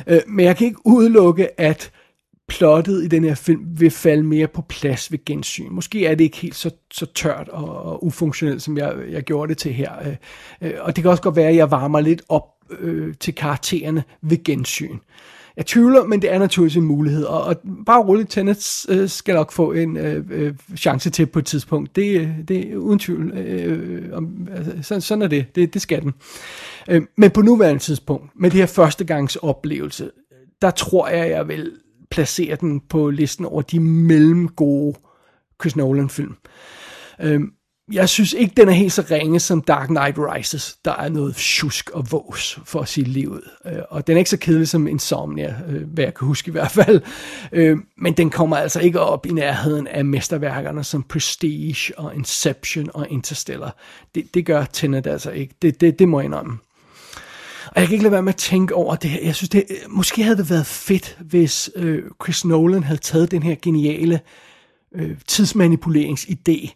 Øh, 0.06 0.20
men 0.26 0.44
jeg 0.44 0.56
kan 0.56 0.66
ikke 0.66 0.86
udelukke, 0.86 1.60
at 1.60 1.90
plottet 2.48 3.04
i 3.04 3.08
den 3.08 3.24
her 3.24 3.34
film 3.34 3.60
vil 3.66 3.90
falde 3.90 4.22
mere 4.22 4.46
på 4.46 4.62
plads 4.62 5.12
ved 5.12 5.24
gensyn. 5.24 5.70
Måske 5.70 6.06
er 6.06 6.14
det 6.14 6.24
ikke 6.24 6.36
helt 6.36 6.54
så, 6.54 6.70
så 6.92 7.06
tørt 7.06 7.48
og, 7.48 7.82
og 7.82 8.04
ufunktionelt, 8.04 8.62
som 8.62 8.78
jeg, 8.78 8.94
jeg 9.10 9.22
gjorde 9.22 9.48
det 9.48 9.58
til 9.58 9.72
her. 9.72 9.92
Øh, 10.06 10.16
øh, 10.60 10.74
og 10.80 10.96
det 10.96 11.04
kan 11.04 11.10
også 11.10 11.22
godt 11.22 11.36
være, 11.36 11.48
at 11.48 11.56
jeg 11.56 11.70
varmer 11.70 12.00
lidt 12.00 12.22
op 12.28 12.48
øh, 12.80 13.14
til 13.20 13.34
karaktererne 13.34 14.04
ved 14.22 14.44
gensyn. 14.44 14.98
Jeg 15.56 15.66
tvivler, 15.66 16.04
men 16.04 16.22
det 16.22 16.32
er 16.32 16.38
naturligvis 16.38 16.76
en 16.76 16.84
mulighed, 16.84 17.24
og, 17.24 17.44
og 17.44 17.56
bare 17.86 18.02
roligt, 18.02 18.30
Tenet 18.30 18.86
øh, 18.88 19.08
skal 19.08 19.34
nok 19.34 19.52
få 19.52 19.72
en 19.72 19.96
øh, 19.96 20.24
øh, 20.30 20.54
chance 20.76 21.10
til 21.10 21.26
på 21.26 21.38
et 21.38 21.46
tidspunkt. 21.46 21.96
Det, 21.96 22.20
øh, 22.20 22.28
det 22.48 22.72
er 22.72 22.76
uden 22.76 22.98
tvivl. 22.98 23.38
Øh, 23.38 24.16
om, 24.16 24.48
altså, 24.56 24.72
sådan, 24.82 25.00
sådan 25.00 25.22
er 25.22 25.28
det. 25.28 25.54
det. 25.54 25.74
Det 25.74 25.82
skal 25.82 26.02
den. 26.02 26.14
Øh, 26.88 27.02
men 27.16 27.30
på 27.30 27.42
nuværende 27.42 27.82
tidspunkt, 27.82 28.30
med 28.36 28.50
det 28.50 28.60
her 28.60 28.66
første 28.66 29.04
gangs 29.04 29.36
oplevelse, 29.36 30.10
der 30.62 30.70
tror 30.70 31.08
jeg, 31.08 31.30
jeg 31.30 31.48
vil 31.48 31.72
placere 32.14 32.56
den 32.56 32.80
på 32.80 33.10
listen 33.10 33.44
over 33.44 33.62
de 33.62 33.80
mellemgode 33.80 34.98
Chris 35.60 35.76
Nolan-film. 35.76 36.36
Øh, 37.20 37.40
jeg 37.92 38.08
synes 38.08 38.32
ikke, 38.32 38.54
den 38.56 38.68
er 38.68 38.72
helt 38.72 38.92
så 38.92 39.04
ringe 39.10 39.40
som 39.40 39.60
Dark 39.60 39.88
Knight 39.88 40.18
Rises. 40.18 40.76
Der 40.84 40.92
er 40.92 41.08
noget 41.08 41.36
tjusk 41.36 41.90
og 41.90 42.12
vås, 42.12 42.58
for 42.64 42.80
at 42.80 42.88
sige 42.88 43.04
livet. 43.04 43.40
Øh, 43.66 43.82
og 43.90 44.06
den 44.06 44.16
er 44.16 44.18
ikke 44.18 44.30
så 44.30 44.36
kedelig 44.36 44.68
som 44.68 44.86
Insomnia, 44.88 45.54
øh, 45.68 45.82
hvad 45.88 46.04
jeg 46.04 46.14
kan 46.14 46.26
huske 46.26 46.48
i 46.48 46.52
hvert 46.52 46.70
fald. 46.70 47.00
Øh, 47.52 47.78
men 47.96 48.12
den 48.12 48.30
kommer 48.30 48.56
altså 48.56 48.80
ikke 48.80 49.00
op 49.00 49.26
i 49.26 49.32
nærheden 49.32 49.86
af 49.86 50.04
mesterværkerne 50.04 50.84
som 50.84 51.02
Prestige 51.02 51.98
og 51.98 52.14
Inception 52.14 52.90
og 52.94 53.08
Interstellar. 53.10 53.76
Det, 54.14 54.34
det 54.34 54.46
gør 54.46 54.64
Tenet 54.64 55.06
altså 55.06 55.30
ikke. 55.30 55.54
Det, 55.62 55.80
det, 55.80 55.98
det 55.98 56.08
må 56.08 56.20
jeg 56.20 56.24
indrømme. 56.24 56.58
Og 57.74 57.80
jeg 57.80 57.88
kan 57.88 57.94
ikke 57.94 58.02
lade 58.02 58.12
være 58.12 58.22
med 58.22 58.32
at 58.32 58.38
tænke 58.38 58.74
over 58.74 58.96
det 58.96 59.10
her. 59.10 59.24
Jeg 59.24 59.34
synes, 59.34 59.48
det, 59.48 59.64
måske 59.88 60.22
havde 60.22 60.36
det 60.36 60.50
været 60.50 60.66
fedt, 60.66 61.18
hvis 61.20 61.70
øh, 61.76 62.02
Chris 62.22 62.44
Nolan 62.44 62.82
havde 62.82 63.00
taget 63.00 63.30
den 63.30 63.42
her 63.42 63.54
geniale 63.62 64.20
øh, 64.94 65.16
tidsmanipuleringsidé, 65.28 66.68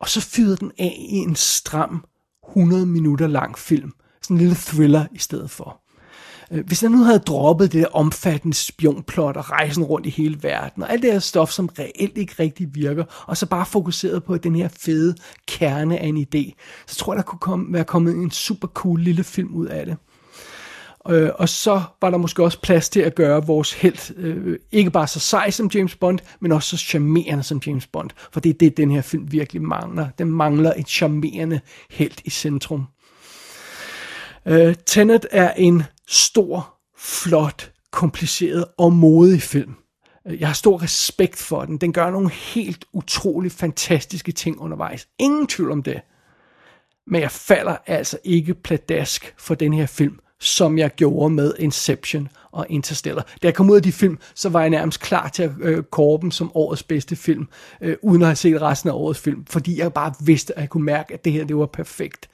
og 0.00 0.08
så 0.08 0.20
fyrede 0.20 0.56
den 0.56 0.72
af 0.78 0.96
i 0.98 1.16
en 1.16 1.36
stram 1.36 2.04
100 2.48 2.86
minutter 2.86 3.26
lang 3.26 3.58
film. 3.58 3.92
Sådan 4.22 4.36
en 4.36 4.38
lille 4.38 4.56
thriller 4.56 5.06
i 5.12 5.18
stedet 5.18 5.50
for. 5.50 5.80
Øh, 6.50 6.66
hvis 6.66 6.80
han 6.80 6.90
nu 6.90 7.04
havde 7.04 7.18
droppet 7.18 7.72
det 7.72 7.82
der 7.82 7.88
omfattende 7.92 8.56
spionplot 8.56 9.36
og 9.36 9.50
rejsen 9.50 9.84
rundt 9.84 10.06
i 10.06 10.10
hele 10.10 10.42
verden, 10.42 10.82
og 10.82 10.92
alt 10.92 11.02
det 11.02 11.12
her 11.12 11.18
stof, 11.18 11.50
som 11.50 11.70
reelt 11.78 12.18
ikke 12.18 12.34
rigtig 12.38 12.74
virker, 12.74 13.04
og 13.26 13.36
så 13.36 13.46
bare 13.46 13.66
fokuseret 13.66 14.24
på 14.24 14.36
den 14.36 14.56
her 14.56 14.68
fede 14.68 15.14
kerne 15.48 15.98
af 15.98 16.06
en 16.06 16.26
idé, 16.34 16.52
så 16.86 16.96
tror 16.96 17.12
jeg, 17.12 17.16
der 17.16 17.22
kunne 17.22 17.38
komme, 17.38 17.72
være 17.72 17.84
kommet 17.84 18.14
en 18.14 18.30
super 18.30 18.68
cool 18.68 19.00
lille 19.00 19.24
film 19.24 19.54
ud 19.54 19.66
af 19.66 19.86
det. 19.86 19.96
Øh, 21.10 21.30
og 21.34 21.48
så 21.48 21.82
var 22.02 22.10
der 22.10 22.18
måske 22.18 22.44
også 22.44 22.60
plads 22.60 22.88
til 22.88 23.00
at 23.00 23.14
gøre 23.14 23.46
vores 23.46 23.72
held 23.72 24.16
øh, 24.16 24.58
ikke 24.72 24.90
bare 24.90 25.06
så 25.06 25.20
sej 25.20 25.50
som 25.50 25.70
James 25.74 25.96
Bond, 25.96 26.18
men 26.40 26.52
også 26.52 26.76
så 26.76 26.76
charmerende 26.76 27.42
som 27.42 27.62
James 27.66 27.86
Bond. 27.86 28.10
For 28.32 28.40
det 28.40 28.50
er 28.50 28.58
det, 28.58 28.76
den 28.76 28.90
her 28.90 29.02
film 29.02 29.32
virkelig 29.32 29.62
mangler. 29.62 30.08
Den 30.18 30.30
mangler 30.30 30.72
et 30.76 30.88
charmerende 30.88 31.60
held 31.90 32.14
i 32.24 32.30
centrum. 32.30 32.86
Øh, 34.46 34.74
Tenet 34.86 35.26
er 35.30 35.52
en 35.52 35.82
stor, 36.08 36.74
flot, 36.98 37.72
kompliceret 37.90 38.64
og 38.78 38.92
modig 38.92 39.42
film. 39.42 39.74
Øh, 40.26 40.40
jeg 40.40 40.48
har 40.48 40.54
stor 40.54 40.82
respekt 40.82 41.38
for 41.38 41.64
den. 41.64 41.78
Den 41.78 41.92
gør 41.92 42.10
nogle 42.10 42.30
helt 42.30 42.84
utrolig 42.92 43.52
fantastiske 43.52 44.32
ting 44.32 44.60
undervejs. 44.60 45.08
Ingen 45.18 45.46
tvivl 45.46 45.70
om 45.70 45.82
det. 45.82 46.00
Men 47.06 47.20
jeg 47.20 47.30
falder 47.30 47.76
altså 47.86 48.18
ikke 48.24 48.54
pladask 48.54 49.34
for 49.38 49.54
den 49.54 49.72
her 49.72 49.86
film, 49.86 50.18
som 50.44 50.78
jeg 50.78 50.94
gjorde 50.94 51.34
med 51.34 51.54
Inception 51.58 52.28
og 52.52 52.66
Interstellar. 52.68 53.22
Da 53.42 53.46
jeg 53.46 53.54
kom 53.54 53.70
ud 53.70 53.76
af 53.76 53.82
de 53.82 53.92
film, 53.92 54.18
så 54.34 54.48
var 54.48 54.60
jeg 54.60 54.70
nærmest 54.70 55.00
klar 55.00 55.28
til 55.28 55.42
at 55.42 55.50
øh, 55.60 55.82
kåre 55.82 56.20
dem 56.22 56.30
som 56.30 56.50
årets 56.54 56.82
bedste 56.82 57.16
film, 57.16 57.48
øh, 57.80 57.96
uden 58.02 58.22
at 58.22 58.28
have 58.28 58.36
set 58.36 58.62
resten 58.62 58.90
af 58.90 58.94
årets 58.94 59.20
film, 59.20 59.46
fordi 59.46 59.78
jeg 59.78 59.92
bare 59.92 60.14
vidste, 60.20 60.54
at 60.54 60.60
jeg 60.60 60.70
kunne 60.70 60.84
mærke, 60.84 61.14
at 61.14 61.24
det 61.24 61.32
her 61.32 61.44
det 61.44 61.56
var 61.56 61.66
perfekt. 61.66 62.28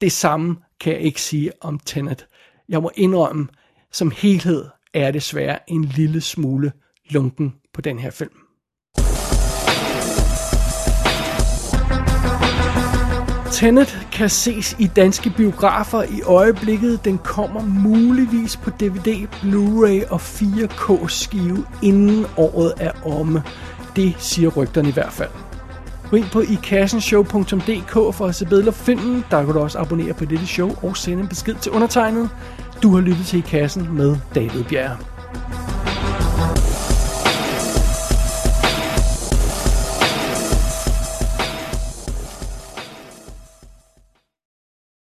Det 0.00 0.12
samme 0.12 0.56
kan 0.80 0.92
jeg 0.92 1.00
ikke 1.00 1.22
sige 1.22 1.52
om 1.60 1.78
Tenet. 1.78 2.26
Jeg 2.68 2.82
må 2.82 2.90
indrømme, 2.94 3.48
som 3.92 4.12
helhed 4.16 4.64
er 4.94 5.10
desværre 5.10 5.58
en 5.70 5.84
lille 5.84 6.20
smule 6.20 6.72
lunken 7.10 7.54
på 7.74 7.80
den 7.80 7.98
her 7.98 8.10
film. 8.10 8.39
Tenet 13.60 14.08
kan 14.12 14.28
ses 14.28 14.76
i 14.78 14.86
danske 14.86 15.30
biografer 15.36 16.02
i 16.02 16.22
øjeblikket. 16.22 17.04
Den 17.04 17.18
kommer 17.18 17.60
muligvis 17.62 18.56
på 18.56 18.70
DVD, 18.70 19.26
Blu-ray 19.32 20.12
og 20.12 20.20
4K 20.20 21.08
skive 21.08 21.66
inden 21.82 22.26
året 22.36 22.72
er 22.76 22.90
omme. 23.04 23.42
Det 23.96 24.14
siger 24.18 24.48
rygterne 24.48 24.88
i 24.88 24.92
hvert 24.92 25.12
fald. 25.12 25.28
Gå 26.10 26.16
ind 26.16 26.24
på 26.32 26.40
ikassenshow.dk 26.40 27.92
for 27.92 28.26
at 28.26 28.34
se 28.34 28.46
billeder 28.46 28.72
filmen. 28.72 29.24
Der 29.30 29.44
kan 29.44 29.54
du 29.54 29.60
også 29.60 29.78
abonnere 29.78 30.14
på 30.14 30.24
dette 30.24 30.46
show 30.46 30.70
og 30.82 30.96
sende 30.96 31.22
en 31.22 31.28
besked 31.28 31.54
til 31.54 31.72
undertegnet. 31.72 32.30
Du 32.82 32.94
har 32.94 33.00
lyttet 33.00 33.26
til 33.26 33.38
I 33.38 33.42
Kassen 33.42 33.88
med 33.96 34.16
David 34.34 34.64
Bjerg. 34.64 34.96